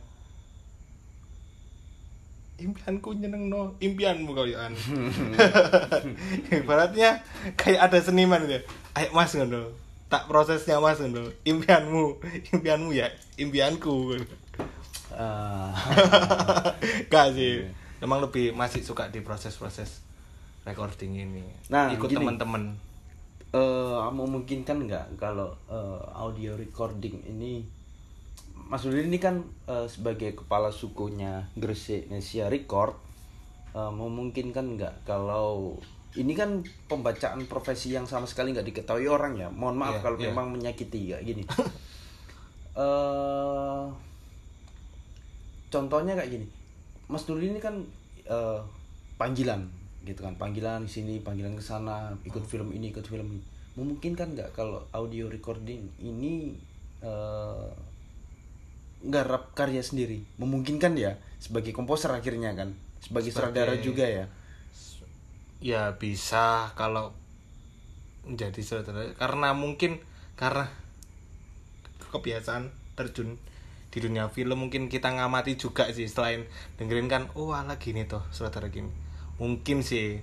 impianku 2.59 3.15
nyeneng 3.15 3.47
no 3.47 3.73
impianmu 3.79 4.35
kau 4.35 4.43
ya 4.45 4.67
ibaratnya 6.53 7.23
kayak 7.55 7.89
ada 7.89 7.99
seniman 8.03 8.43
gitu. 8.45 8.61
Ayo 8.93 9.09
mas 9.15 9.31
ngono. 9.33 9.71
Tak 10.11 10.27
prosesnya 10.27 10.77
mas 10.83 10.99
ngono. 10.99 11.31
Impianmu. 11.47 12.19
Impianmu 12.51 12.91
ya 12.91 13.07
impianku. 13.39 14.19
Ah, 15.15 15.73
Gak 17.11 17.33
sih. 17.33 17.65
Emang 17.99 18.23
lebih 18.23 18.55
masih 18.55 18.85
suka 18.85 19.11
di 19.11 19.19
proses-proses 19.19 20.03
recording 20.63 21.19
ini. 21.19 21.43
Nah, 21.67 21.91
ikut 21.91 22.07
teman-teman. 22.07 22.75
eh, 23.49 23.97
memungkinkan 24.13 24.85
nggak 24.85 25.05
kalau 25.17 25.57
eh, 25.67 26.01
audio 26.13 26.53
recording 26.53 27.17
ini 27.25 27.65
Mas 28.69 28.85
Nurdin 28.85 29.09
ini 29.09 29.17
kan 29.17 29.41
eh, 29.65 29.89
sebagai 29.89 30.37
kepala 30.37 30.69
sukunya 30.69 31.49
Gresik 31.57 32.05
Nesia 32.13 32.53
Record 32.53 32.93
eh, 33.73 33.91
memungkinkan 33.91 34.77
nggak 34.77 35.09
kalau 35.09 35.81
ini 36.17 36.33
kan 36.37 36.61
pembacaan 36.89 37.45
profesi 37.49 37.93
yang 37.93 38.05
sama 38.05 38.25
sekali 38.29 38.53
nggak 38.53 38.65
diketahui 38.65 39.09
orang 39.09 39.37
ya? 39.37 39.49
Mohon 39.49 39.77
maaf 39.77 39.95
Iya, 39.97 40.01
kalau 40.05 40.17
iya. 40.21 40.25
memang 40.29 40.47
menyakiti 40.53 41.13
ya 41.13 41.17
gini. 41.19 41.43
Eh 42.79 43.83
contohnya 45.73 46.15
kayak 46.15 46.31
gini. 46.31 46.47
Mas 47.09 47.25
Nurdin 47.25 47.57
ini 47.57 47.61
kan 47.61 47.81
eh, 48.29 48.61
panggilan 49.17 49.65
gitu 50.05 50.21
kan. 50.21 50.37
Panggilan 50.37 50.85
di 50.85 50.91
sini 50.93 51.13
panggilan 51.19 51.57
ke 51.57 51.63
sana 51.65 52.13
ikut 52.23 52.45
film 52.45 52.69
ini 52.71 52.93
ikut 52.93 53.03
film 53.03 53.35
ini. 53.35 53.43
Memungkinkan 53.75 54.37
nggak 54.37 54.53
kalau 54.53 54.85
audio 54.93 55.27
recording 55.27 55.89
ini 55.99 56.55
eh, 57.01 57.67
nggarap 59.03 59.55
karya 59.55 59.79
sendiri. 59.79 60.23
Memungkinkan 60.35 60.95
ya 60.99 61.15
sebagai 61.39 61.71
komposer 61.71 62.11
akhirnya 62.11 62.51
kan. 62.55 62.75
Sebagai 62.99 63.31
Sebagai- 63.31 63.55
sutradara 63.55 63.75
juga 63.79 64.05
ya. 64.07 64.25
Ya 65.59 65.95
bisa 65.99 66.71
kalau 66.75 67.11
menjadi 68.23 68.59
saudara 68.63 69.11
karena 69.15 69.51
mungkin 69.55 69.99
karena 70.39 70.71
kebiasaan 72.11 72.71
terjun 72.95 73.35
di 73.89 73.97
dunia 73.99 74.29
film 74.29 74.67
mungkin 74.67 74.85
kita 74.85 75.09
ngamati 75.09 75.57
juga 75.57 75.89
sih 75.89 76.05
selain 76.05 76.45
dengerin 76.77 77.09
kan 77.09 77.25
oh 77.33 77.51
ala 77.57 77.75
gini 77.81 78.05
toh 78.07 78.23
saudara 78.31 78.69
gini. 78.71 78.91
Mungkin 79.39 79.81
sih 79.83 80.19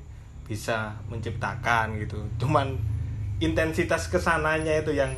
bisa 0.46 1.00
menciptakan 1.10 1.98
gitu. 2.00 2.20
Cuman 2.40 2.76
intensitas 3.42 4.08
ke 4.08 4.16
sananya 4.16 4.72
itu 4.72 4.94
yang 4.96 5.12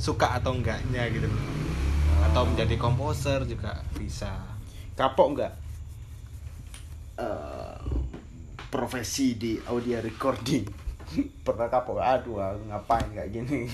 suka 0.00 0.36
atau 0.36 0.52
enggaknya 0.56 1.08
gitu. 1.12 1.26
loh 1.28 1.65
atau 2.24 2.48
menjadi 2.48 2.76
komposer 2.80 3.44
juga 3.44 3.82
bisa. 3.96 4.32
Kapok 4.96 5.28
nggak? 5.36 5.54
Eh, 7.20 7.78
profesi 8.72 9.36
di 9.36 9.60
audio 9.68 10.00
recording. 10.00 10.64
Pernah 11.46 11.68
kapok? 11.68 12.00
Aduh 12.00 12.40
ngapain 12.68 13.08
kayak 13.12 13.30
gini? 13.32 13.68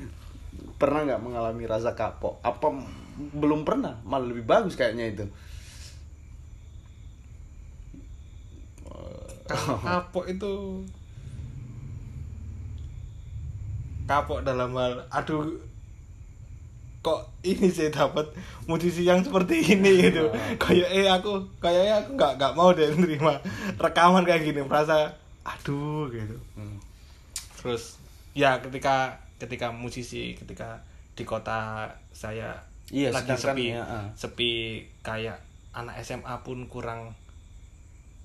Pernah 0.80 1.00
nggak 1.06 1.22
mengalami 1.22 1.64
rasa 1.66 1.94
kapok? 1.94 2.38
Apa 2.42 2.70
belum 3.14 3.62
pernah? 3.62 3.98
Malah 4.02 4.26
lebih 4.26 4.46
bagus 4.46 4.74
kayaknya 4.74 5.06
itu. 5.14 5.26
Kapok 9.84 10.24
itu 10.24 10.82
kapok 14.04 14.44
dalam 14.44 14.76
hal 14.76 15.08
aduh 15.08 15.56
kok 17.04 17.20
ini 17.42 17.68
saya 17.68 17.92
dapat 17.92 18.32
musisi 18.64 19.04
yang 19.04 19.20
seperti 19.20 19.60
ini 19.70 20.00
gitu. 20.02 20.24
Kayak 20.56 20.88
eh 20.88 21.04
aku 21.06 21.30
kayaknya 21.58 22.00
aku 22.00 22.10
nggak 22.14 22.32
nggak 22.34 22.52
mau 22.54 22.72
deh 22.72 22.88
nerima 22.90 23.36
rekaman 23.76 24.24
kayak 24.24 24.42
gini. 24.42 24.64
Merasa 24.64 25.12
aduh 25.44 26.08
gitu. 26.08 26.40
Hmm. 26.54 26.80
terus 27.54 28.00
ya 28.32 28.56
ketika 28.58 29.12
ketika 29.36 29.68
musisi 29.68 30.32
ketika 30.32 30.80
di 31.12 31.22
kota 31.22 31.86
saya 32.10 32.56
Iya, 32.86 33.08
lagi 33.08 33.32
sedangkan 33.32 33.52
sepi 33.52 33.66
ya, 33.70 33.80
ah. 33.82 34.06
sepi 34.14 34.52
kayak 35.00 35.40
anak 35.72 36.00
SMA 36.00 36.34
pun 36.40 36.64
kurang 36.66 37.16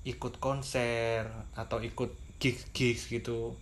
ikut 0.02 0.36
konser 0.36 1.24
atau 1.54 1.80
ikut 1.80 2.12
gigs 2.36 2.68
gigs 2.70 3.08
gitu. 3.08 3.56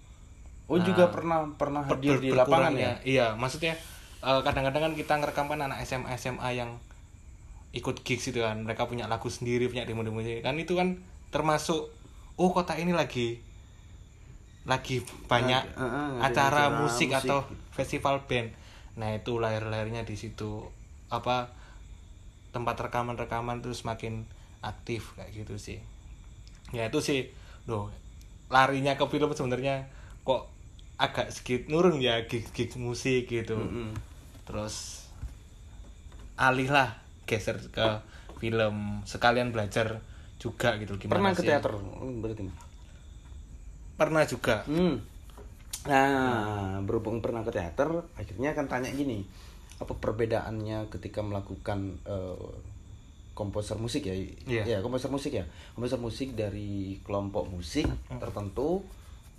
Oh 0.66 0.74
Nah, 0.74 0.84
juga 0.84 1.08
pernah 1.08 1.46
pernah 1.54 1.82
ber- 1.82 1.96
hadir 1.96 2.18
di 2.18 2.30
lapangan 2.30 2.74
ya? 2.74 2.92
iya 3.02 3.26
maksudnya 3.32 3.74
eh, 3.74 3.78
kadang-kadang 4.20 4.90
kan 4.90 4.94
kita 4.98 5.12
ngerekam 5.18 5.46
kan 5.46 5.60
anak 5.62 5.82
SMA 5.86 6.10
SMA 6.18 6.58
yang 6.58 6.82
ikut 7.70 8.02
gigs 8.02 8.30
itu 8.30 8.42
kan. 8.42 8.60
Mereka 8.64 8.88
punya 8.90 9.06
lagu 9.06 9.30
sendiri 9.30 9.70
punya 9.70 9.86
demo 9.86 10.02
demo 10.02 10.20
kan 10.20 10.54
itu 10.58 10.74
kan 10.74 10.98
termasuk 11.28 11.92
oh 12.38 12.50
kota 12.54 12.78
ini 12.78 12.94
lagi 12.96 13.42
lagi 14.68 15.00
banyak 15.26 15.64
eh, 15.64 15.84
eh, 15.84 16.10
ada 16.20 16.28
acara 16.28 16.68
acara 16.68 16.82
musik, 16.84 17.08
musik. 17.12 17.20
atau 17.24 17.38
festival 17.72 18.28
band. 18.28 18.52
Nah 19.00 19.16
itu 19.16 19.40
lahir-lahirnya 19.40 20.04
di 20.04 20.18
situ. 20.18 20.66
Apa 21.08 21.54
tempat 22.52 22.76
rekaman-rekaman 22.88 23.64
tuh 23.64 23.72
semakin 23.72 24.28
aktif 24.60 25.16
kayak 25.16 25.32
gitu 25.32 25.54
sih. 25.56 25.78
Ya 26.74 26.90
itu 26.90 27.00
sih. 27.00 27.32
Loh 27.64 27.88
larinya 28.48 28.96
ke 28.96 29.04
film 29.08 29.28
sebenarnya 29.36 29.92
kok 30.24 30.48
agak 30.98 31.30
sedikit 31.30 31.70
nurun 31.70 32.00
ya 32.02 32.26
gig-gig 32.26 32.74
musik 32.80 33.28
gitu. 33.30 33.54
Mm-mm. 33.54 33.94
Terus 34.48 35.04
alih 36.40 36.72
lah 36.72 36.96
geser 37.28 37.60
ke 37.68 37.84
film 38.40 39.04
sekalian 39.04 39.52
belajar 39.52 40.00
juga 40.40 40.80
gitu 40.80 40.96
gimana 40.96 41.20
pernah 41.20 41.32
ke 41.36 41.42
teater 41.44 41.74
Hmm, 41.76 42.24
berarti 42.24 42.48
pernah 43.98 44.24
juga 44.24 44.64
Hmm. 44.64 44.96
Nah, 45.86 46.82
berhubung 46.84 47.22
pernah 47.24 47.40
ke 47.46 47.54
teater, 47.54 47.88
akhirnya 48.18 48.52
akan 48.52 48.66
tanya 48.66 48.90
gini, 48.92 49.24
apa 49.78 49.94
perbedaannya 49.94 50.90
ketika 50.92 51.24
melakukan 51.24 51.96
eh, 52.04 52.50
komposer 53.32 53.78
musik 53.78 54.10
ya? 54.10 54.12
Iya. 54.44 54.62
Ya, 54.66 54.78
komposer 54.82 55.08
musik 55.08 55.38
ya. 55.38 55.46
Komposer 55.78 55.96
musik 56.02 56.34
dari 56.34 56.98
kelompok 57.06 57.48
musik 57.48 57.86
tertentu 58.20 58.84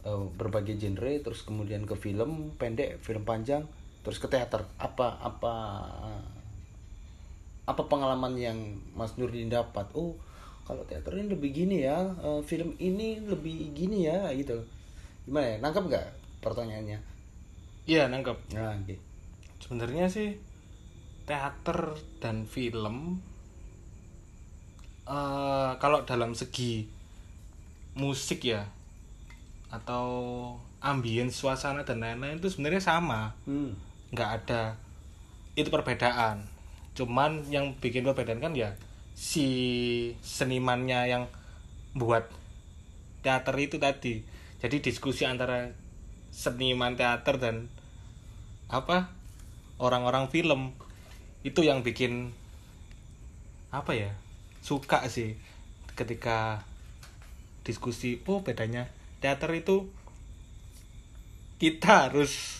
eh, 0.07 0.25
berbagai 0.39 0.79
genre, 0.79 1.13
terus 1.21 1.43
kemudian 1.43 1.83
ke 1.83 1.93
film 1.99 2.55
pendek, 2.55 2.97
film 3.03 3.27
panjang, 3.27 3.67
terus 4.09 4.17
ke 4.17 4.25
teater. 4.25 4.65
Apa 4.81 5.21
apa 5.21 5.53
apa 7.69 7.81
pengalaman 7.85 8.33
yang 8.33 8.57
Mas 8.97 9.13
Nurdin 9.21 9.53
dapat? 9.53 9.85
Oh, 9.93 10.17
kalau 10.65 10.81
teater 10.89 11.13
ini 11.13 11.29
lebih 11.29 11.53
gini 11.53 11.85
ya, 11.85 12.09
eh, 12.17 12.41
film 12.41 12.73
ini 12.81 13.21
lebih 13.21 13.69
gini 13.77 14.09
ya, 14.09 14.33
gitu. 14.33 14.57
Gimana 15.29 15.45
ya? 15.45 15.55
Nangkep 15.61 15.83
nggak 15.93 16.07
pertanyaannya? 16.41 16.99
iya 17.85 18.05
nangkep 18.05 18.53
Nah, 18.53 18.77
oke. 18.77 18.93
sebenarnya 19.57 20.05
sih 20.09 20.37
teater 21.25 21.97
dan 22.21 22.45
film 22.45 23.17
eh 25.09 25.71
kalau 25.81 26.05
dalam 26.05 26.37
segi 26.37 26.85
musik 27.97 28.45
ya 28.45 28.69
atau 29.73 30.05
ambience 30.85 31.41
suasana 31.41 31.81
dan 31.81 31.97
lain-lain 32.05 32.37
itu 32.37 32.49
sebenarnya 32.53 32.81
sama 32.81 33.33
Hmm. 33.49 33.73
Nggak 34.13 34.29
ada. 34.43 34.77
Itu 35.53 35.69
perbedaan. 35.73 36.45
Cuman 36.97 37.47
yang 37.47 37.77
bikin 37.77 38.05
perbedaan 38.05 38.41
kan 38.43 38.53
ya 38.53 38.75
si 39.15 39.47
senimannya 40.23 41.11
yang 41.11 41.23
buat 41.95 42.27
teater 43.25 43.55
itu 43.59 43.75
tadi. 43.81 44.23
Jadi 44.59 44.79
diskusi 44.83 45.23
antara 45.27 45.71
seniman 46.31 46.95
teater 46.95 47.39
dan 47.39 47.67
apa? 48.71 49.11
Orang-orang 49.79 50.27
film 50.27 50.75
itu 51.43 51.63
yang 51.63 51.83
bikin 51.83 52.35
apa 53.71 53.95
ya? 53.95 54.11
Suka 54.59 55.07
sih 55.07 55.39
ketika 55.95 56.63
diskusi 57.67 58.23
oh 58.23 58.39
bedanya 58.39 58.87
teater 59.19 59.51
itu 59.51 59.91
kita 61.59 62.07
harus 62.07 62.58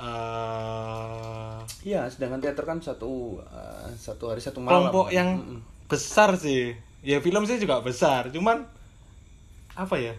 eh 0.00 1.58
Iya, 1.80 2.04
sedangkan 2.12 2.40
teater 2.44 2.64
kan 2.68 2.78
satu 2.84 3.40
eh, 3.40 3.88
satu 3.96 4.24
hari 4.32 4.40
satu 4.44 4.60
malam. 4.60 4.92
kelompok 4.92 5.06
yang 5.12 5.28
Mm-mm. 5.40 5.60
besar 5.88 6.36
sih. 6.36 6.76
Ya 7.00 7.18
film 7.24 7.42
sih 7.48 7.56
juga 7.56 7.80
besar. 7.80 8.28
Cuman 8.34 8.68
apa 9.76 9.96
ya? 9.96 10.14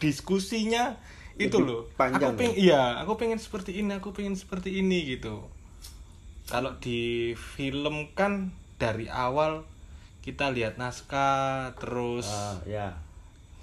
Diskusinya 0.00 0.96
itu 1.36 1.56
Lebih 1.56 1.68
loh. 1.68 1.82
Panjang 1.96 2.32
aku 2.32 2.40
pengen 2.40 2.54
iya 2.56 2.82
aku 3.00 3.12
pengen 3.20 3.38
seperti 3.40 3.70
ini 3.80 3.92
aku 3.96 4.08
pengen 4.16 4.34
seperti 4.36 4.80
ini 4.80 4.98
gitu. 5.16 5.44
Kalau 6.50 6.72
di 6.82 7.32
film 7.36 8.10
kan 8.18 8.50
dari 8.80 9.06
awal 9.06 9.64
kita 10.24 10.50
lihat 10.52 10.76
naskah 10.80 11.76
terus 11.80 12.28
Ah, 12.28 12.56
ya. 12.68 12.88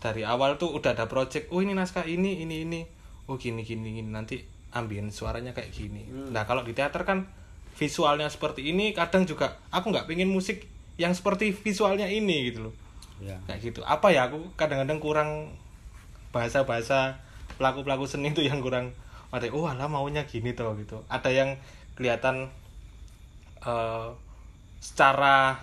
dari 0.02 0.22
awal 0.26 0.58
tuh 0.62 0.70
udah 0.78 0.94
ada 0.94 1.06
project 1.10 1.50
oh 1.54 1.62
ini 1.62 1.74
naskah 1.74 2.06
ini 2.06 2.42
ini 2.46 2.56
ini 2.66 2.82
oh 3.28 3.36
gini 3.36 3.64
gini, 3.64 4.02
gini. 4.02 4.10
nanti 4.10 4.44
ambien 4.72 5.12
suaranya 5.12 5.52
kayak 5.56 5.72
gini 5.72 6.08
nah 6.32 6.44
kalau 6.48 6.64
di 6.64 6.72
teater 6.76 7.04
kan 7.08 7.28
visualnya 7.78 8.28
seperti 8.28 8.74
ini 8.74 8.92
kadang 8.92 9.28
juga 9.30 9.62
aku 9.70 9.94
nggak 9.94 10.10
pengen 10.10 10.32
musik 10.32 10.66
yang 10.98 11.14
seperti 11.14 11.54
visualnya 11.54 12.10
ini 12.10 12.52
gitu 12.52 12.70
loh 12.70 12.76
Ya. 13.18 13.34
kayak 13.50 13.74
gitu 13.74 13.82
apa 13.82 14.14
ya 14.14 14.30
aku 14.30 14.54
kadang-kadang 14.54 15.02
kurang 15.02 15.30
bahasa-bahasa 16.30 17.18
pelaku-pelaku 17.58 18.06
seni 18.06 18.30
itu 18.30 18.46
yang 18.46 18.62
kurang 18.62 18.94
ada 19.34 19.50
oh 19.50 19.66
alah 19.66 19.90
maunya 19.90 20.22
gini 20.30 20.54
toh 20.54 20.78
gitu 20.78 21.02
ada 21.10 21.34
yang 21.34 21.58
kelihatan 21.98 22.54
eh, 23.66 24.08
secara 24.78 25.58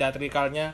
teatrikalnya 0.00 0.72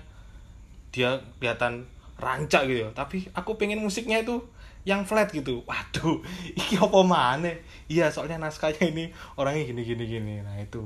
dia 0.94 1.18
kelihatan 1.42 1.90
rancak 2.22 2.70
gitu 2.70 2.86
ya. 2.86 2.90
tapi 2.94 3.26
aku 3.34 3.58
pengen 3.58 3.82
musiknya 3.82 4.22
itu 4.22 4.38
yang 4.84 5.04
flat 5.04 5.30
gitu. 5.32 5.62
Waduh 5.68 6.20
iki 6.60 6.80
apa 6.80 7.00
mana 7.04 7.52
iya 7.90 8.08
soalnya 8.08 8.40
naskahnya 8.40 8.88
ini 8.88 9.12
orangnya 9.36 9.68
gini 9.70 9.82
gini 9.84 10.04
gini. 10.06 10.34
Nah 10.40 10.56
itu. 10.60 10.84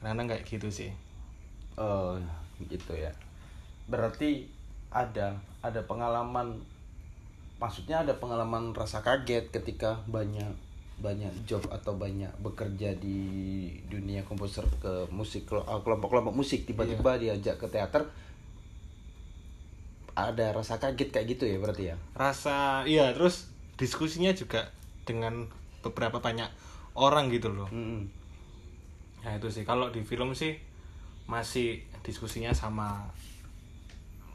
Karena 0.00 0.24
kayak 0.24 0.48
gitu 0.48 0.68
sih. 0.72 0.90
Oh, 1.76 2.16
gitu 2.68 2.92
ya. 2.96 3.12
Berarti 3.88 4.48
ada 4.90 5.38
ada 5.60 5.80
pengalaman 5.84 6.58
maksudnya 7.60 8.02
ada 8.02 8.16
pengalaman 8.16 8.72
rasa 8.72 9.04
kaget 9.04 9.52
ketika 9.52 10.00
banyak 10.08 10.48
banyak 11.00 11.32
job 11.48 11.64
atau 11.72 11.96
banyak 11.96 12.28
bekerja 12.44 12.92
di 13.00 13.18
dunia 13.88 14.20
komposer 14.24 14.64
ke 14.80 15.08
musik 15.08 15.48
eh, 15.48 15.80
kelompok-kelompok 15.80 16.36
musik 16.36 16.68
tiba-tiba 16.68 17.16
diajak 17.16 17.56
ke 17.56 17.66
teater 17.68 18.04
ada 20.28 20.52
rasa 20.52 20.76
kaget 20.76 21.08
kayak 21.08 21.26
gitu 21.32 21.48
ya 21.48 21.56
berarti 21.56 21.84
ya? 21.88 21.96
Rasa 22.12 22.84
iya 22.84 23.16
terus 23.16 23.48
diskusinya 23.80 24.36
juga 24.36 24.68
dengan 25.08 25.48
beberapa 25.80 26.20
banyak 26.20 26.52
orang 26.92 27.32
gitu 27.32 27.48
loh. 27.48 27.72
Mm-mm. 27.72 28.04
nah 29.24 29.32
itu 29.36 29.48
sih. 29.48 29.64
Kalau 29.64 29.88
di 29.88 30.04
film 30.04 30.36
sih 30.36 30.60
masih 31.24 31.80
diskusinya 32.04 32.52
sama 32.52 33.08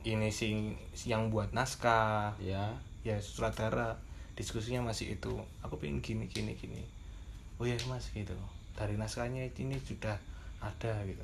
ini 0.06 0.30
sih 0.30 0.74
yang 1.10 1.30
buat 1.30 1.54
naskah 1.54 2.38
ya 2.42 2.74
ya 3.06 3.18
sutradara. 3.22 4.02
Diskusinya 4.34 4.84
masih 4.84 5.16
itu. 5.16 5.34
Aku 5.62 5.78
pengen 5.78 6.02
gini 6.02 6.26
gini 6.26 6.58
gini. 6.58 6.82
Oh 7.62 7.66
ya 7.66 7.78
mas 7.88 8.10
gitu. 8.12 8.36
Dari 8.76 8.98
naskahnya 8.98 9.48
ini 9.58 9.78
sudah 9.80 10.18
ada 10.60 10.94
gitu. 11.06 11.24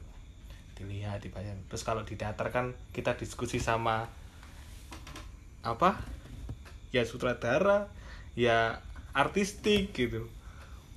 Dilihat 0.78 1.22
dibayang 1.22 1.58
terus 1.70 1.86
kalau 1.86 2.02
di 2.02 2.18
teater 2.18 2.50
kan 2.50 2.74
kita 2.96 3.14
diskusi 3.18 3.62
sama 3.62 4.10
apa? 5.62 6.02
Ya 6.92 7.06
sutradara 7.08 7.88
ya 8.36 8.82
artistik 9.16 9.96
gitu. 9.96 10.28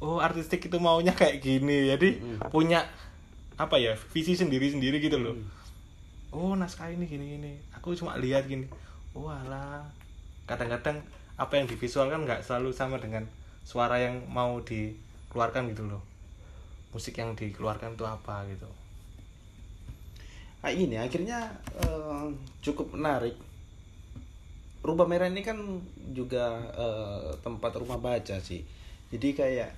Oh 0.03 0.21
artistik 0.21 0.67
itu 0.67 0.77
maunya 0.81 1.15
kayak 1.15 1.41
gini. 1.41 1.89
Jadi 1.89 2.21
punya 2.51 2.85
apa 3.55 3.79
ya 3.79 3.95
visi 4.11 4.35
sendiri 4.35 4.67
sendiri 4.73 4.99
gitu 4.99 5.17
loh. 5.21 5.37
Oh 6.35 6.59
naskah 6.59 6.91
ini 6.91 7.07
gini 7.07 7.39
gini. 7.39 7.53
Aku 7.79 7.95
cuma 7.95 8.19
lihat 8.19 8.51
gini. 8.51 8.67
Oh 9.15 9.31
alah. 9.31 9.87
Kadang-kadang 10.51 11.01
apa 11.35 11.53
yang 11.59 11.67
divisualkan 11.71 12.27
nggak 12.27 12.43
selalu 12.43 12.75
sama 12.75 12.99
dengan 12.99 13.27
suara 13.63 13.99
yang 14.03 14.27
mau 14.29 14.59
dikeluarkan 14.63 15.71
gitu 15.71 15.87
loh. 15.87 16.03
Musik 16.91 17.19
yang 17.19 17.35
dikeluarkan 17.39 17.95
itu 17.95 18.05
apa 18.07 18.47
gitu. 18.51 18.67
Nah 20.63 20.71
ini 20.73 20.99
akhirnya 20.99 21.55
eh, 21.81 22.27
cukup 22.63 22.95
menarik. 22.95 23.35
Rubah 24.85 25.09
Merah 25.09 25.33
ini 25.33 25.41
kan 25.41 25.57
juga 26.13 26.61
eh, 26.77 27.33
tempat 27.41 27.73
rumah 27.81 27.97
baca 27.97 28.37
sih. 28.39 28.61
Jadi 29.09 29.33
kayak 29.33 29.73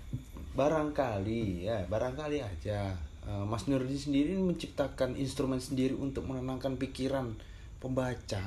barangkali 0.58 1.68
ya 1.68 1.86
barangkali 1.86 2.42
aja 2.42 2.90
eh, 3.22 3.44
Mas 3.46 3.70
Nurdin 3.70 3.94
sendiri 3.94 4.34
menciptakan 4.34 5.14
instrumen 5.14 5.62
sendiri 5.62 5.94
untuk 5.94 6.26
menenangkan 6.26 6.74
pikiran 6.74 7.38
pembaca. 7.78 8.42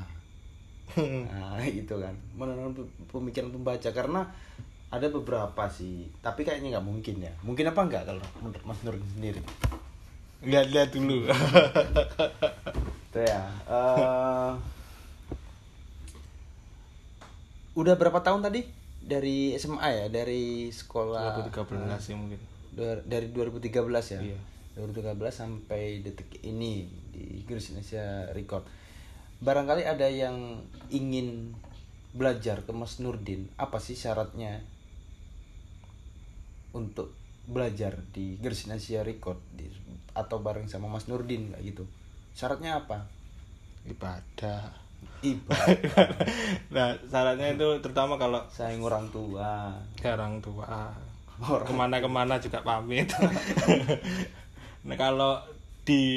Nah 1.00 1.64
itu 1.64 1.96
kan 1.96 2.18
menenangkan 2.36 2.74
pe- 2.76 2.92
pemikiran 3.14 3.54
pembaca 3.54 3.90
karena 3.96 4.28
ada 4.90 5.06
beberapa 5.06 5.70
sih 5.70 6.10
tapi 6.18 6.42
kayaknya 6.42 6.74
nggak 6.74 6.88
mungkin 6.90 7.22
ya 7.22 7.30
mungkin 7.46 7.70
apa 7.70 7.78
nggak 7.86 8.04
kalau 8.10 8.26
menurut 8.42 8.64
Mas 8.66 8.82
Nurdin 8.82 9.06
sendiri 9.14 9.42
lihat-lihat 10.42 10.90
dulu 10.98 11.30
Tuh 13.14 13.22
ya. 13.22 13.44
eh, 13.70 14.52
udah 17.78 17.94
berapa 17.98 18.20
tahun 18.22 18.46
tadi 18.46 18.66
dari 19.00 19.54
SMA 19.58 19.90
ya, 19.90 20.06
dari 20.10 20.70
sekolah 20.70 21.50
2013 21.50 21.98
sih 22.02 22.16
mungkin 22.18 22.40
dari 23.06 23.28
2013 23.34 24.16
ya. 24.16 24.22
Iya. 24.22 24.40
2013 24.80 25.20
sampai 25.34 26.00
detik 26.00 26.40
ini 26.46 26.88
di 27.12 27.44
Gris 27.44 27.74
Indonesia 27.74 28.32
Record. 28.32 28.64
Barangkali 29.44 29.84
ada 29.84 30.08
yang 30.08 30.64
ingin 30.88 31.52
belajar 32.16 32.64
ke 32.64 32.72
Mas 32.72 33.04
Nurdin, 33.04 33.52
apa 33.60 33.84
sih 33.84 34.00
syaratnya 34.00 34.64
untuk 36.72 37.12
belajar 37.50 38.00
di 38.14 38.40
Gris 38.40 38.70
Indonesia 38.70 39.04
Record 39.04 39.42
di, 39.52 39.68
atau 40.16 40.40
bareng 40.40 40.72
sama 40.72 40.88
Mas 40.88 41.12
Nurdin 41.12 41.52
kayak 41.52 41.64
gitu? 41.66 41.84
Syaratnya 42.38 42.80
apa? 42.80 43.20
ibadah 43.88 44.76
Ibadah 45.20 46.16
nah 46.76 46.96
syaratnya 47.12 47.60
itu 47.60 47.68
terutama 47.84 48.16
kalau 48.16 48.40
sayang 48.48 48.80
orang 48.80 49.12
tua. 49.12 49.76
orang 50.00 50.40
tua. 50.40 50.96
Orang 51.40 51.68
ke 51.68 51.74
mana-kemana 51.76 52.40
juga 52.40 52.64
pamit. 52.64 53.12
Nah 54.80 54.96
kalau 54.96 55.44
di 55.84 56.08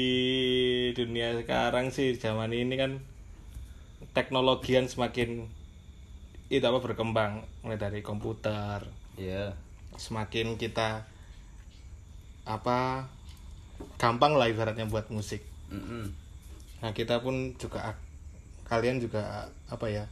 dunia 0.95 1.35
sekarang 1.35 1.91
sih 1.91 2.15
zaman 2.15 2.55
ini 2.55 2.79
kan 2.79 3.03
teknologian 4.15 4.87
semakin 4.87 5.51
itu 6.47 6.63
apa 6.63 6.79
berkembang. 6.79 7.43
Mulai 7.59 7.75
dari 7.75 7.99
komputer. 7.99 8.87
Ya. 9.19 9.53
semakin 9.93 10.57
kita 10.57 11.05
apa 12.49 13.05
gampang 14.01 14.33
lah 14.39 14.49
ibaratnya 14.49 14.89
buat 14.89 15.11
musik. 15.13 15.45
Mm-mm. 15.69 16.13
nah 16.81 16.91
kita 16.97 17.21
pun 17.21 17.53
juga 17.61 17.93
kalian 18.73 18.97
juga 18.97 19.53
apa 19.69 19.85
ya 19.85 20.09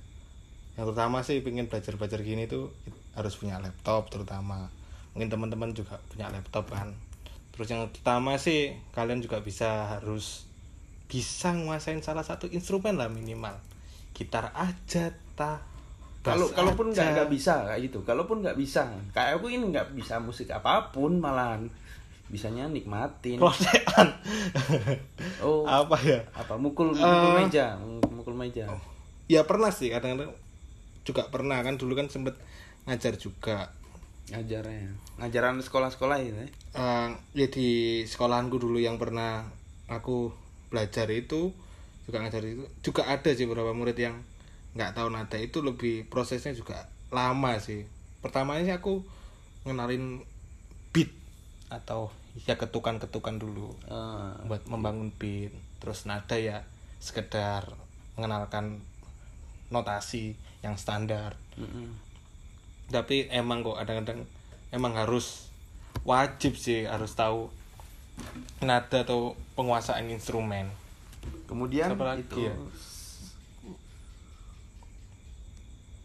yang 0.78 0.86
terutama 0.88 1.26
sih 1.26 1.42
pengen 1.42 1.68
belajar 1.68 1.98
belajar 1.98 2.22
gini 2.22 2.46
tuh 2.48 2.72
harus 3.18 3.36
punya 3.36 3.60
laptop 3.60 4.08
terutama. 4.08 4.72
Mungkin 5.12 5.28
teman-teman 5.28 5.76
juga 5.76 6.00
punya 6.08 6.32
laptop 6.32 6.72
kan. 6.72 6.96
Terus 7.52 7.68
yang 7.68 7.92
pertama 7.92 8.40
sih 8.40 8.72
kalian 8.96 9.20
juga 9.20 9.44
bisa 9.44 10.00
harus 10.00 10.48
bisa 11.12 11.52
nguasain 11.52 12.00
salah 12.00 12.24
satu 12.24 12.48
instrumen 12.48 12.96
lah 12.96 13.12
minimal. 13.12 13.60
Gitar 14.16 14.56
aja 14.56 15.12
ta 15.36 15.60
Kalau 16.22 16.54
kalaupun 16.54 16.94
nggak 16.94 17.18
nggak 17.18 17.32
bisa 17.34 17.66
kayak 17.66 17.82
gitu, 17.90 18.06
kalaupun 18.06 18.46
nggak 18.46 18.54
bisa, 18.54 18.86
kayak 19.10 19.42
aku 19.42 19.50
ini 19.50 19.74
nggak 19.74 19.98
bisa 19.98 20.22
musik 20.22 20.54
apa 20.54 20.94
pun 20.94 21.18
malahan, 21.18 21.66
bisanya 22.32 22.66
nikmatin. 22.66 23.38
Prosean. 23.38 24.08
Oh, 25.42 25.66
apa 25.66 25.98
ya 26.02 26.22
apa 26.32 26.54
mukul 26.56 26.94
mukul 26.94 27.02
Eh. 27.34 27.46
meja, 27.46 27.76
mukul 28.14 28.34
meja. 28.34 28.70
ya 29.26 29.42
pernah 29.44 29.74
sih 29.74 29.90
kadang-kadang 29.90 30.30
juga 31.02 31.26
pernah 31.28 31.58
kan 31.62 31.76
dulu 31.76 31.98
kan 31.98 32.08
sempet 32.08 32.38
ngajar 32.86 33.18
juga 33.18 33.74
Ngajarnya, 34.32 34.88
ngajaran 35.20 35.60
sekolah-sekolah 35.60 36.24
ini. 36.24 36.46
Eh, 36.72 37.10
ya 37.36 37.48
di 37.50 37.68
sekolahanku 38.06 38.56
dulu 38.56 38.78
yang 38.80 38.96
pernah 38.96 39.44
aku 39.90 40.32
belajar 40.72 41.10
itu 41.12 41.52
juga 42.06 42.24
ngajar 42.24 42.40
itu 42.46 42.64
juga 42.80 43.10
ada 43.10 43.28
sih 43.28 43.44
beberapa 43.44 43.76
murid 43.76 43.98
yang 43.98 44.16
nggak 44.72 44.96
tahu 44.96 45.12
nada 45.12 45.36
itu 45.36 45.60
lebih 45.60 46.08
prosesnya 46.08 46.56
juga 46.56 46.88
lama 47.12 47.60
sih 47.60 47.84
pertamanya 48.24 48.64
sih 48.64 48.76
aku 48.78 49.04
ngenalin 49.68 50.24
beat 50.96 51.12
atau 51.68 52.08
ya 52.48 52.56
ketukan-ketukan 52.56 53.36
dulu. 53.38 53.76
Eh, 53.88 54.32
buat 54.48 54.64
membangun 54.68 55.12
beat. 55.16 55.52
Terus 55.82 56.06
nada 56.06 56.38
ya 56.38 56.64
sekedar 57.02 57.68
mengenalkan 58.16 58.80
notasi 59.72 60.36
yang 60.62 60.76
standar. 60.78 61.36
Mm-mm. 61.58 61.92
tapi 62.92 63.24
emang 63.32 63.64
kok 63.64 63.80
kadang-kadang 63.80 64.28
emang 64.72 64.92
harus 65.00 65.48
wajib 66.04 66.60
sih 66.60 66.84
harus 66.84 67.16
tahu 67.16 67.48
nada 68.60 69.08
atau 69.08 69.36
penguasaan 69.56 70.12
instrumen. 70.12 70.68
Kemudian 71.48 71.96
Siapa 71.96 72.04
lagi 72.04 72.28
itu 72.28 72.52
ya? 72.52 72.56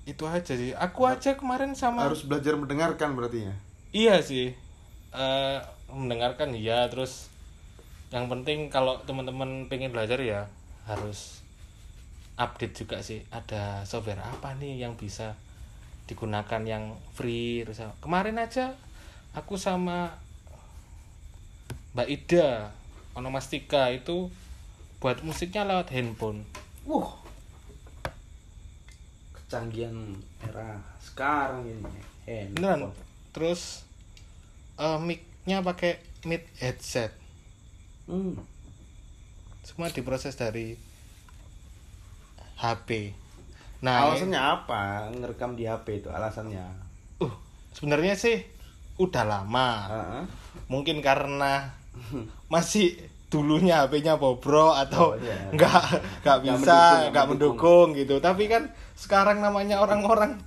itu 0.07 0.23
aja 0.31 0.53
sih. 0.55 0.71
Aku 0.79 1.03
aja 1.11 1.35
kemarin 1.35 1.75
sama 1.75 2.07
harus 2.07 2.23
belajar 2.23 2.55
mendengarkan 2.55 3.19
berarti 3.19 3.51
ya. 3.51 3.55
iya 3.91 4.17
sih. 4.23 4.55
Eh, 5.11 5.59
mendengarkan 5.97 6.53
iya 6.53 6.85
terus 6.93 7.33
yang 8.13 8.29
penting 8.29 8.69
kalau 8.69 9.01
teman-teman 9.09 9.67
pengen 9.67 9.91
belajar 9.91 10.21
ya 10.21 10.47
harus 10.87 11.43
update 12.37 12.77
juga 12.85 13.01
sih 13.01 13.25
ada 13.33 13.83
software 13.89 14.21
apa 14.21 14.55
nih 14.61 14.85
yang 14.85 14.95
bisa 14.95 15.35
digunakan 16.07 16.63
yang 16.63 16.95
free 17.17 17.67
terus 17.67 17.83
kemarin 17.99 18.39
aja 18.39 18.77
aku 19.35 19.59
sama 19.59 20.15
Mbak 21.97 22.09
Ida 22.13 22.71
Onomastika 23.17 23.89
itu 23.91 24.29
buat 25.01 25.25
musiknya 25.25 25.67
lewat 25.67 25.91
handphone 25.91 26.47
Wuh. 26.87 27.11
Kecanggihan 29.35 30.15
era 30.43 30.79
sekarang 31.03 31.67
ini. 31.67 31.83
beneran 32.55 32.91
Handphone. 32.91 32.95
terus 33.35 33.83
eh 34.79 34.99
mic-nya 35.47 35.63
pakai 35.63 35.93
mic 36.27 36.43
headset 36.59 37.15
Hmm. 38.07 38.35
semua 39.63 39.87
diproses 39.91 40.35
dari 40.35 40.75
HP 42.57 43.15
nah 43.79 44.11
Alasannya 44.11 44.39
apa 44.43 44.83
ngerekam 45.13 45.55
di 45.55 45.67
HP 45.67 46.03
itu 46.03 46.11
alasannya? 46.11 46.67
uh 47.19 47.31
sebenarnya 47.71 48.15
sih 48.15 48.43
udah 48.97 49.23
lama 49.23 49.71
Heeh. 49.87 50.23
mungkin 50.67 50.99
karena 50.99 51.79
masih 52.55 52.99
dulunya 53.27 53.87
HP-nya 53.87 54.19
bobrok 54.19 54.75
atau 54.81 55.15
Oh, 55.15 55.19
iya. 55.19 55.47
nggak 55.51 55.83
nggak 56.23 56.39
bisa 56.43 56.75
mendukung, 56.75 57.11
nggak 57.11 57.27
mendukung. 57.27 57.55
mendukung 57.87 58.03
gitu 58.03 58.15
tapi 58.19 58.47
kan 58.47 58.67
sekarang 58.95 59.39
namanya 59.39 59.79
orang-orang 59.79 60.43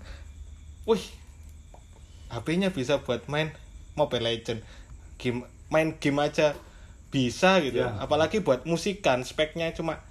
wih 0.84 1.04
HP-nya 2.28 2.72
bisa 2.72 3.00
buat 3.00 3.24
main 3.28 3.56
Mobile 3.96 4.24
Legend 4.26 4.60
game 5.22 5.46
main 5.70 6.00
game 6.00 6.18
aja 6.24 6.58
bisa 7.14 7.62
gitu. 7.62 7.84
Ya. 7.84 7.94
apalagi 8.02 8.42
buat 8.42 8.66
musikan 8.66 9.22
speknya 9.22 9.70
cuma 9.76 10.02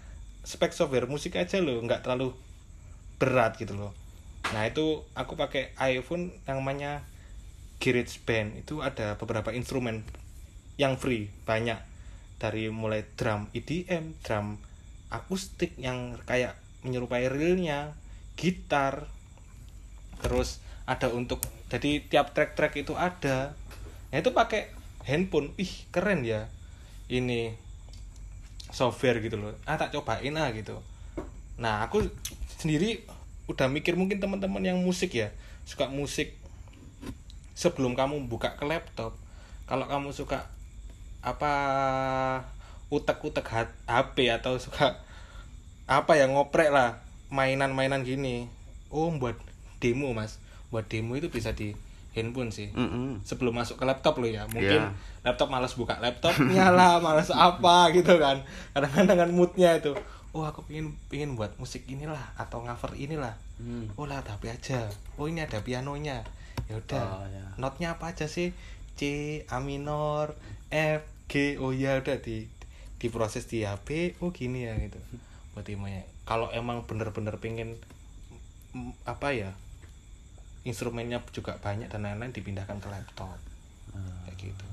spek 0.47 0.71
software 0.75 1.11
musik 1.11 1.35
aja 1.35 1.59
loh 1.59 1.83
nggak 1.83 2.07
terlalu 2.07 2.37
berat 3.19 3.59
gitu 3.59 3.75
loh. 3.75 3.93
Nah 4.55 4.65
itu 4.69 5.03
aku 5.19 5.35
pakai 5.35 5.75
iPhone 5.83 6.31
yang 6.47 6.63
namanya 6.63 7.03
GarageBand 7.79 8.63
itu 8.67 8.83
ada 8.83 9.19
beberapa 9.19 9.51
instrumen 9.55 10.07
yang 10.79 10.95
free 10.99 11.31
banyak. 11.47 11.79
Dari 12.39 12.71
mulai 12.71 13.03
drum 13.19 13.51
EDM 13.51 14.15
drum 14.23 14.63
akustik 15.11 15.75
yang 15.75 16.15
kayak 16.23 16.55
menyerupai 16.87 17.27
realnya 17.27 17.99
gitar. 18.39 19.11
Terus 20.23 20.63
ada 20.87 21.11
untuk 21.11 21.43
jadi 21.69 22.01
tiap 22.07 22.33
track-track 22.33 22.79
itu 22.79 22.95
ada. 22.95 23.59
Nah 24.09 24.17
itu 24.17 24.31
pakai 24.33 24.78
handphone 25.07 25.55
ih 25.61 25.71
keren 25.95 26.25
ya 26.25 26.51
ini 27.09 27.55
software 28.69 29.19
gitu 29.25 29.41
loh. 29.41 29.55
Ah 29.65 29.81
tak 29.81 29.93
cobain 29.95 30.37
ah 30.37 30.49
gitu. 30.53 30.81
Nah 31.59 31.85
aku 31.87 32.07
sendiri 32.61 33.05
udah 33.49 33.67
mikir 33.67 33.97
mungkin 33.97 34.21
teman-teman 34.21 34.61
yang 34.61 34.79
musik 34.85 35.17
ya 35.17 35.33
suka 35.65 35.89
musik 35.89 36.37
sebelum 37.57 37.97
kamu 37.97 38.29
buka 38.29 38.55
ke 38.55 38.65
laptop. 38.69 39.17
Kalau 39.69 39.89
kamu 39.89 40.13
suka 40.13 40.49
apa 41.21 41.53
utek-utek 42.89 43.75
HP 43.85 44.17
atau 44.33 44.57
suka 44.57 45.03
apa 45.89 46.13
ya 46.17 46.29
ngoprek 46.29 46.71
lah 46.71 47.01
mainan-mainan 47.33 48.05
gini. 48.05 48.49
Oh 48.93 49.13
buat 49.13 49.37
demo 49.81 50.13
mas. 50.13 50.41
Buat 50.69 50.89
demo 50.93 51.17
itu 51.17 51.33
bisa 51.33 51.57
di 51.57 51.73
handphone 52.19 52.51
sih 52.51 52.69
Mm-mm. 52.71 53.23
sebelum 53.23 53.55
masuk 53.55 53.79
ke 53.79 53.85
laptop 53.85 54.19
lo 54.19 54.27
ya 54.27 54.45
mungkin 54.47 54.83
Iya. 54.83 55.25
laptop 55.25 55.49
malas 55.49 55.73
buka 55.73 55.97
laptopnya 55.99 56.69
lah 56.79 56.99
malas 56.99 57.31
apa 57.31 57.89
gitu 57.91 58.19
kan 58.19 58.43
kadang-kadang 58.73 59.19
kan 59.19 59.31
moodnya 59.31 59.71
itu 59.75 59.95
oh 60.31 60.43
aku 60.43 60.61
pingin 60.63 60.93
pingin 61.07 61.33
buat 61.33 61.55
musik 61.57 61.87
inilah 61.87 62.35
atau 62.35 62.61
cover 62.61 62.93
inilah 62.95 63.33
Hmm. 63.59 63.91
oh 63.99 64.07
lah 64.07 64.23
HP 64.23 64.47
aja 64.49 64.87
oh 65.15 65.27
ini 65.27 65.43
ada 65.43 65.59
pianonya 65.59 66.23
ya 66.67 66.75
udah 66.77 67.03
Oh, 67.03 67.27
ya. 67.27 67.43
notnya 67.57 67.95
apa 67.95 68.15
aja 68.15 68.31
sih 68.31 68.55
C 68.95 69.03
A 69.47 69.59
minor 69.59 70.31
F 70.71 71.03
G 71.27 71.59
oh 71.59 71.75
ya 71.75 71.99
udah 71.99 72.19
di 72.19 72.47
diproses 72.97 73.47
di 73.47 73.63
HP 73.63 74.15
oh 74.23 74.31
gini 74.31 74.63
ya 74.63 74.79
gitu 74.79 74.95
buat 75.55 75.67
demonya 75.67 76.07
kalau 76.23 76.51
emang 76.51 76.87
bener-bener 76.87 77.35
pengen 77.37 77.75
mm, 78.71 78.95
apa 79.03 79.35
ya 79.35 79.51
instrumennya 80.69 81.25
juga 81.33 81.57
banyak 81.57 81.89
dan 81.89 82.05
lain-lain 82.05 82.31
dipindahkan 82.31 82.77
ke 82.79 82.89
laptop 82.89 83.41
kayak 84.29 84.37
gitu 84.39 84.65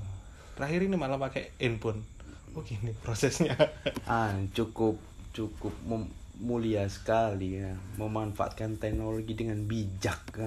terakhir 0.54 0.80
ini 0.84 0.94
malah 0.94 1.16
pakai 1.16 1.56
handphone 1.58 2.04
oh 2.52 2.62
gini 2.62 2.92
prosesnya 3.00 3.56
Ah, 4.08 4.32
cukup 4.52 4.96
cukup 5.32 5.74
mem- 5.84 6.12
mulia 6.36 6.84
sekali 6.86 7.56
ya 7.56 7.72
memanfaatkan 7.96 8.76
teknologi 8.76 9.32
dengan 9.32 9.64
bijak 9.64 10.20
kan. 10.36 10.44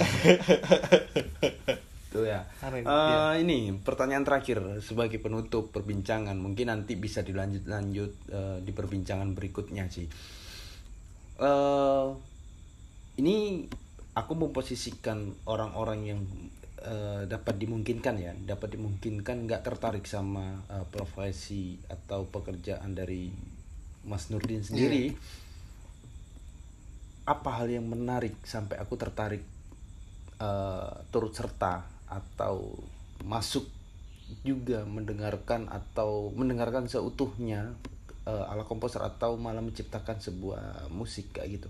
Tuh 2.10 2.26
ya. 2.26 2.46
Eh, 2.62 2.86
iya. 2.86 3.38
ini 3.38 3.74
pertanyaan 3.82 4.22
terakhir 4.26 4.82
sebagai 4.82 5.18
penutup 5.18 5.74
perbincangan. 5.74 6.38
Mungkin 6.38 6.70
nanti 6.70 6.94
bisa 6.98 7.26
dilanjut-lanjut 7.26 8.12
eh, 8.30 8.58
di 8.62 8.72
perbincangan 8.74 9.34
berikutnya 9.34 9.90
sih. 9.90 10.06
eh 11.40 12.08
ini 13.20 13.66
aku 14.20 14.36
memposisikan 14.36 15.32
orang-orang 15.48 16.00
yang 16.04 16.22
eh, 16.84 17.24
dapat 17.24 17.56
dimungkinkan 17.56 18.16
ya, 18.20 18.36
dapat 18.36 18.76
dimungkinkan 18.76 19.48
nggak 19.48 19.64
tertarik 19.64 20.04
sama 20.04 20.60
eh, 20.68 20.86
profesi 20.92 21.80
atau 21.88 22.28
pekerjaan 22.28 22.92
dari 22.92 23.32
Mas 24.04 24.28
Nurdin 24.28 24.64
sendiri. 24.64 25.16
Apa 27.24 27.62
hal 27.62 27.72
yang 27.72 27.88
menarik 27.88 28.36
sampai 28.44 28.76
aku 28.76 29.00
tertarik 29.00 29.44
eh, 30.44 30.92
turut 31.16 31.32
serta 31.32 31.88
atau 32.12 32.76
masuk 33.24 33.64
juga 34.46 34.86
mendengarkan 34.86 35.66
atau 35.70 36.30
mendengarkan 36.36 36.92
seutuhnya 36.92 37.72
eh, 38.28 38.52
ala 38.52 38.68
komposer 38.68 39.00
atau 39.00 39.40
malah 39.40 39.64
menciptakan 39.64 40.20
sebuah 40.20 40.92
musik 40.92 41.40
kayak 41.40 41.64
gitu 41.64 41.70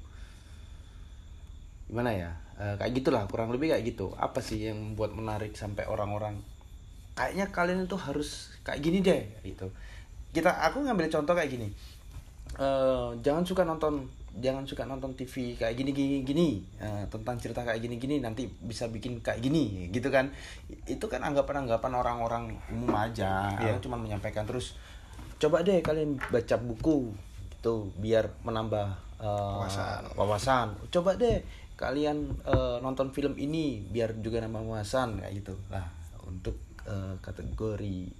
gimana 1.90 2.14
ya? 2.14 2.32
Eh, 2.60 2.76
kayak 2.78 2.92
gitulah 2.96 3.24
kurang 3.26 3.50
lebih 3.50 3.74
kayak 3.74 3.84
gitu. 3.88 4.14
Apa 4.16 4.40
sih 4.40 4.70
yang 4.70 4.78
membuat 4.94 5.16
menarik 5.16 5.56
sampai 5.56 5.88
orang-orang? 5.88 6.38
Kayaknya 7.16 7.46
kalian 7.52 7.80
itu 7.84 7.98
harus 8.00 8.54
kayak 8.62 8.80
gini 8.80 9.00
deh 9.02 9.22
gitu. 9.44 9.68
Kita 10.30 10.62
aku 10.70 10.86
ngambil 10.86 11.10
contoh 11.10 11.34
kayak 11.34 11.50
gini. 11.50 11.68
Eh, 12.60 13.10
jangan 13.26 13.44
suka 13.44 13.64
nonton 13.64 14.06
jangan 14.40 14.62
suka 14.62 14.86
nonton 14.86 15.18
TV 15.18 15.58
kayak 15.58 15.74
gini 15.74 15.92
gini 15.96 16.18
gini. 16.22 16.48
Eh, 16.78 17.04
tentang 17.08 17.40
cerita 17.40 17.64
kayak 17.66 17.80
gini 17.80 17.96
gini 17.98 18.20
nanti 18.20 18.46
bisa 18.46 18.92
bikin 18.92 19.24
kayak 19.24 19.40
gini 19.40 19.88
gitu 19.90 20.12
kan. 20.12 20.30
Itu 20.84 21.08
kan 21.08 21.24
anggapan 21.24 21.66
anggapan 21.66 21.92
orang-orang 21.96 22.44
umum 22.70 22.92
aja. 22.94 23.56
Iya. 23.58 23.80
aku 23.80 23.90
cuma 23.90 23.98
menyampaikan 23.98 24.44
terus 24.44 24.76
coba 25.40 25.64
deh 25.64 25.80
kalian 25.80 26.20
baca 26.20 26.56
buku 26.60 27.16
gitu 27.56 27.88
biar 27.96 28.28
menambah 28.44 28.88
eh, 29.24 29.26
Wawasan. 29.28 30.02
wawasan. 30.20 30.68
Coba 30.92 31.16
deh 31.16 31.40
kalian 31.80 32.36
eh, 32.44 32.78
nonton 32.84 33.16
film 33.16 33.40
ini 33.40 33.80
biar 33.80 34.20
juga 34.20 34.44
nambah 34.44 34.68
wawasan 34.68 35.24
kayak 35.24 35.32
gitu. 35.40 35.56
Lah 35.72 35.88
untuk 36.28 36.60
eh, 36.84 37.16
kategori 37.24 38.12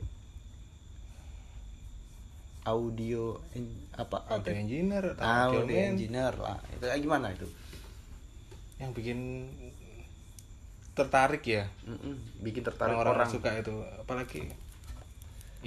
audio 2.64 3.36
en- 3.60 3.84
apa? 4.00 4.24
Audio 4.32 4.56
engineer 4.56 5.04
atau 5.20 5.60
audio, 5.60 5.76
engineer 5.76 6.34
lah. 6.40 6.56
Itu 6.72 6.88
gimana 7.04 7.36
itu? 7.36 7.48
Yang 8.80 8.92
bikin 8.96 9.20
tertarik 10.96 11.44
ya? 11.44 11.68
Mm-mm, 11.84 12.16
bikin 12.40 12.64
tertarik 12.64 12.96
orang-orang 12.96 13.28
orang, 13.28 13.32
suka 13.32 13.50
itu. 13.60 13.76
Apalagi 14.00 14.56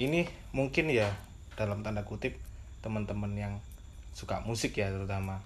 ini 0.01 0.25
mungkin 0.49 0.89
ya 0.89 1.13
dalam 1.53 1.85
tanda 1.85 2.01
kutip 2.01 2.33
teman-teman 2.81 3.37
yang 3.37 3.53
suka 4.17 4.41
musik 4.41 4.73
ya 4.77 4.89
terutama 4.89 5.41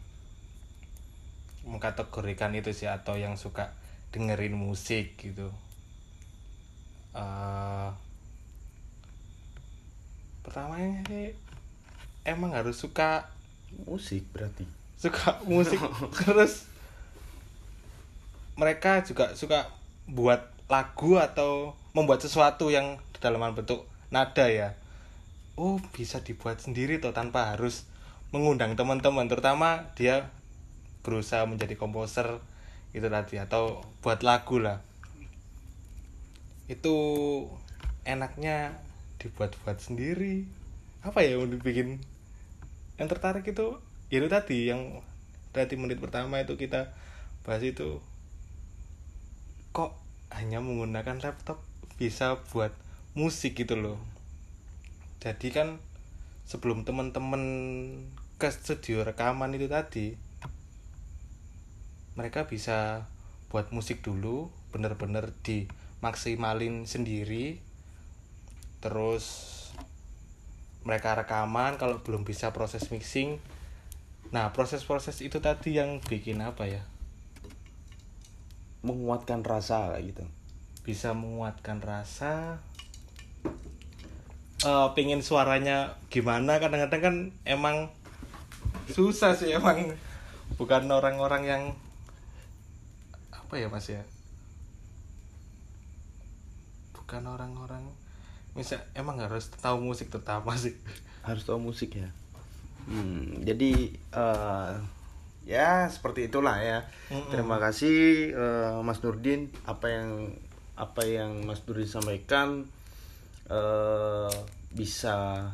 mengkategorikan 1.68 2.56
itu 2.56 2.72
sih 2.72 2.88
atau 2.88 3.20
yang 3.20 3.36
suka 3.36 3.76
dengerin 4.16 4.56
musik 4.56 5.20
gitu. 5.20 5.52
Eh 7.14 7.90
pertamanya 10.48 11.04
sih 11.12 11.36
emang 12.24 12.56
harus 12.56 12.80
suka 12.80 13.28
musik 13.84 14.24
berarti. 14.32 14.64
suka 14.98 15.44
musik. 15.46 15.78
Terus 16.24 16.66
mereka 18.58 19.06
juga 19.06 19.38
suka 19.38 19.70
buat 20.10 20.50
lagu 20.72 21.22
atau 21.22 21.78
membuat 21.94 22.24
sesuatu 22.24 22.72
yang 22.74 22.98
dalam 23.20 23.44
bentuk 23.54 23.86
nada 24.10 24.48
ya. 24.48 24.74
Oh 25.60 25.78
bisa 25.94 26.24
dibuat 26.24 26.64
sendiri 26.64 26.98
toh 27.04 27.14
tanpa 27.14 27.54
harus 27.54 27.86
mengundang 28.32 28.76
teman-teman 28.76 29.28
terutama 29.32 29.88
dia 29.96 30.32
berusaha 31.08 31.48
menjadi 31.48 31.80
komposer 31.80 32.44
itu 32.92 33.08
tadi 33.08 33.40
atau 33.40 33.80
buat 34.04 34.20
lagu 34.28 34.60
lah. 34.60 34.84
Itu 36.68 36.96
enaknya 38.04 38.76
dibuat-buat 39.24 39.80
sendiri. 39.80 40.44
Apa 41.08 41.24
ya 41.24 41.40
yang 41.40 41.48
dibikin? 41.48 42.04
Yang 43.00 43.08
tertarik 43.16 43.48
itu 43.48 43.80
ya 44.12 44.20
itu 44.20 44.28
tadi 44.28 44.68
yang 44.68 45.00
tadi 45.56 45.80
menit 45.80 46.04
pertama 46.04 46.44
itu 46.44 46.60
kita 46.60 46.92
bahas 47.48 47.64
itu 47.64 48.04
kok 49.72 49.96
hanya 50.36 50.60
menggunakan 50.60 51.24
laptop 51.24 51.64
bisa 51.96 52.44
buat 52.52 52.76
musik 53.16 53.56
gitu 53.56 53.80
loh. 53.80 54.00
Jadi 55.24 55.56
kan 55.56 55.80
sebelum 56.44 56.84
teman-teman 56.84 57.44
ke 58.38 58.48
studio 58.52 59.02
rekaman 59.02 59.56
itu 59.56 59.66
tadi 59.66 60.27
mereka 62.18 62.50
bisa 62.50 63.06
buat 63.54 63.70
musik 63.70 64.02
dulu 64.02 64.50
bener-bener 64.74 65.32
dimaksimalin 65.46 66.90
sendiri. 66.90 67.62
Terus 68.82 69.54
mereka 70.82 71.14
rekaman 71.14 71.78
kalau 71.78 72.02
belum 72.02 72.26
bisa 72.26 72.52
proses 72.52 72.90
mixing. 72.90 73.38
Nah 74.34 74.52
proses-proses 74.52 75.22
itu 75.22 75.38
tadi 75.40 75.78
yang 75.78 76.02
bikin 76.04 76.42
apa 76.42 76.66
ya? 76.66 76.84
Menguatkan 78.82 79.46
rasa 79.46 79.94
kayak 79.94 80.04
gitu. 80.12 80.26
Bisa 80.82 81.14
menguatkan 81.14 81.80
rasa. 81.86 82.66
Eh 84.66 84.88
pengen 84.98 85.22
suaranya 85.22 86.02
gimana? 86.10 86.58
Kadang-kadang 86.58 87.02
kan 87.04 87.16
emang 87.46 87.94
susah 88.90 89.38
sih 89.38 89.54
emang. 89.54 89.94
Bukan 90.58 90.90
orang-orang 90.90 91.44
yang 91.46 91.64
apa 93.48 93.64
ya 93.64 93.72
mas 93.72 93.88
ya? 93.88 94.04
Bukan 96.92 97.24
orang-orang 97.24 97.88
misal 98.60 98.84
emang 98.92 99.24
harus 99.24 99.48
tahu 99.48 99.80
musik 99.80 100.12
terutama 100.12 100.52
sih? 100.60 100.76
Harus 101.24 101.48
tahu 101.48 101.56
musik 101.56 101.96
ya? 101.96 102.12
Hmm, 102.92 103.48
jadi 103.48 103.96
eh, 103.96 104.74
ya 105.48 105.88
seperti 105.88 106.28
itulah 106.28 106.60
ya. 106.60 106.84
Mm-mm. 107.08 107.32
terima 107.32 107.56
kasih 107.64 108.36
eh, 108.36 108.76
Mas 108.84 109.00
Nurdin 109.00 109.48
apa 109.64 109.96
yang 109.96 110.36
apa 110.76 111.08
yang 111.08 111.48
Mas 111.48 111.64
Nurdin 111.64 111.88
sampaikan 111.88 112.68
eh, 113.48 114.36
bisa 114.76 115.48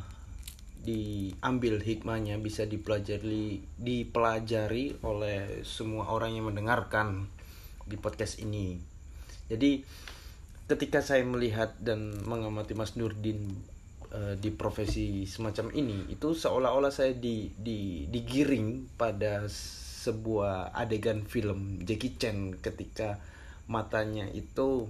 diambil 0.82 1.78
hikmahnya 1.78 2.42
bisa 2.42 2.66
dipelajari 2.66 3.62
dipelajari 3.78 4.98
oleh 5.06 5.62
semua 5.62 6.10
orang 6.10 6.34
yang 6.34 6.50
mendengarkan 6.50 7.30
di 7.84 7.96
podcast 8.00 8.40
ini. 8.40 8.76
Jadi 9.48 9.84
ketika 10.64 11.04
saya 11.04 11.20
melihat 11.24 11.76
dan 11.76 12.16
mengamati 12.24 12.72
Mas 12.72 12.96
Nurdin 12.96 13.52
eh, 14.12 14.34
di 14.40 14.48
profesi 14.48 15.28
semacam 15.28 15.68
ini 15.76 16.08
itu 16.08 16.32
seolah-olah 16.32 16.88
saya 16.88 17.12
di, 17.12 17.52
di 17.52 18.08
digiring 18.08 18.96
pada 18.96 19.44
sebuah 20.04 20.72
adegan 20.72 21.24
film 21.24 21.84
Jackie 21.84 22.16
Chan 22.16 22.60
ketika 22.60 23.20
matanya 23.68 24.28
itu 24.32 24.88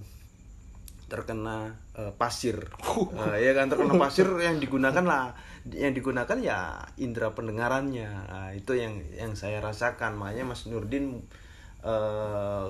terkena 1.10 1.74
eh, 1.98 2.14
pasir. 2.14 2.70
Eh, 3.34 3.38
ya 3.42 3.52
kan 3.54 3.66
terkena 3.70 3.94
pasir 3.98 4.30
yang 4.46 4.62
digunakan 4.62 5.04
lah 5.04 5.34
yang 5.64 5.96
digunakan 5.96 6.38
ya 6.38 6.84
indera 7.00 7.32
pendengarannya. 7.32 8.10
Nah, 8.28 8.50
itu 8.52 8.76
yang 8.76 9.00
yang 9.16 9.32
saya 9.32 9.64
rasakan. 9.64 10.20
Makanya 10.20 10.44
Mas 10.44 10.68
Nurdin 10.68 11.24
eh, 11.84 12.68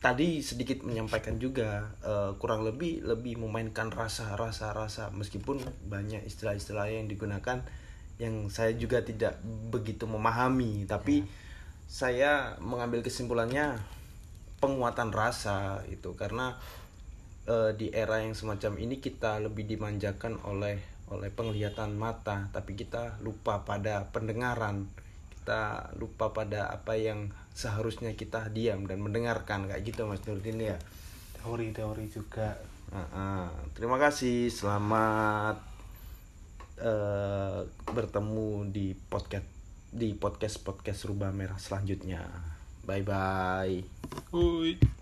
tadi 0.00 0.40
sedikit 0.40 0.80
menyampaikan 0.86 1.36
juga 1.36 1.92
eh, 2.00 2.32
kurang 2.40 2.64
lebih 2.64 3.04
lebih 3.04 3.36
memainkan 3.36 3.92
rasa 3.92 4.34
rasa 4.34 4.72
rasa. 4.72 5.12
Meskipun 5.12 5.60
banyak 5.90 6.24
istilah-istilah 6.24 6.88
yang 6.88 7.06
digunakan 7.06 7.60
yang 8.16 8.48
saya 8.52 8.72
juga 8.76 9.04
tidak 9.04 9.40
begitu 9.72 10.08
memahami. 10.08 10.88
Tapi 10.88 11.24
saya 11.84 12.56
mengambil 12.64 13.04
kesimpulannya 13.04 13.76
penguatan 14.60 15.12
rasa 15.12 15.84
itu. 15.92 16.16
Karena 16.16 16.56
eh, 17.44 17.76
di 17.76 17.92
era 17.92 18.24
yang 18.24 18.32
semacam 18.32 18.80
ini 18.80 19.04
kita 19.04 19.40
lebih 19.44 19.68
dimanjakan 19.68 20.40
oleh 20.48 20.80
oleh 21.12 21.28
penglihatan 21.28 21.92
mata. 21.92 22.48
Tapi 22.56 22.72
kita 22.72 23.20
lupa 23.20 23.68
pada 23.68 24.08
pendengaran. 24.08 24.88
Kita 25.28 25.92
lupa 26.00 26.32
pada 26.32 26.72
apa 26.72 26.96
yang 26.96 27.28
seharusnya 27.60 28.16
kita 28.16 28.48
diam 28.48 28.88
dan 28.88 29.04
mendengarkan 29.04 29.68
kayak 29.68 29.84
gitu 29.84 30.08
Mas 30.08 30.24
Nurdin 30.24 30.56
ya. 30.56 30.80
Teori-teori 31.36 32.08
juga. 32.08 32.56
Ah, 32.88 33.04
ah. 33.12 33.46
terima 33.76 34.00
kasih. 34.00 34.48
Selamat 34.48 35.60
eh, 36.80 37.60
bertemu 37.92 38.72
di 38.72 38.96
podcast 38.96 39.44
di 39.90 40.16
podcast 40.16 40.64
podcast 40.64 41.04
rubah 41.04 41.28
merah 41.36 41.60
selanjutnya. 41.60 42.24
Bye 42.88 43.04
bye 43.04 43.76
Hui. 44.32 44.99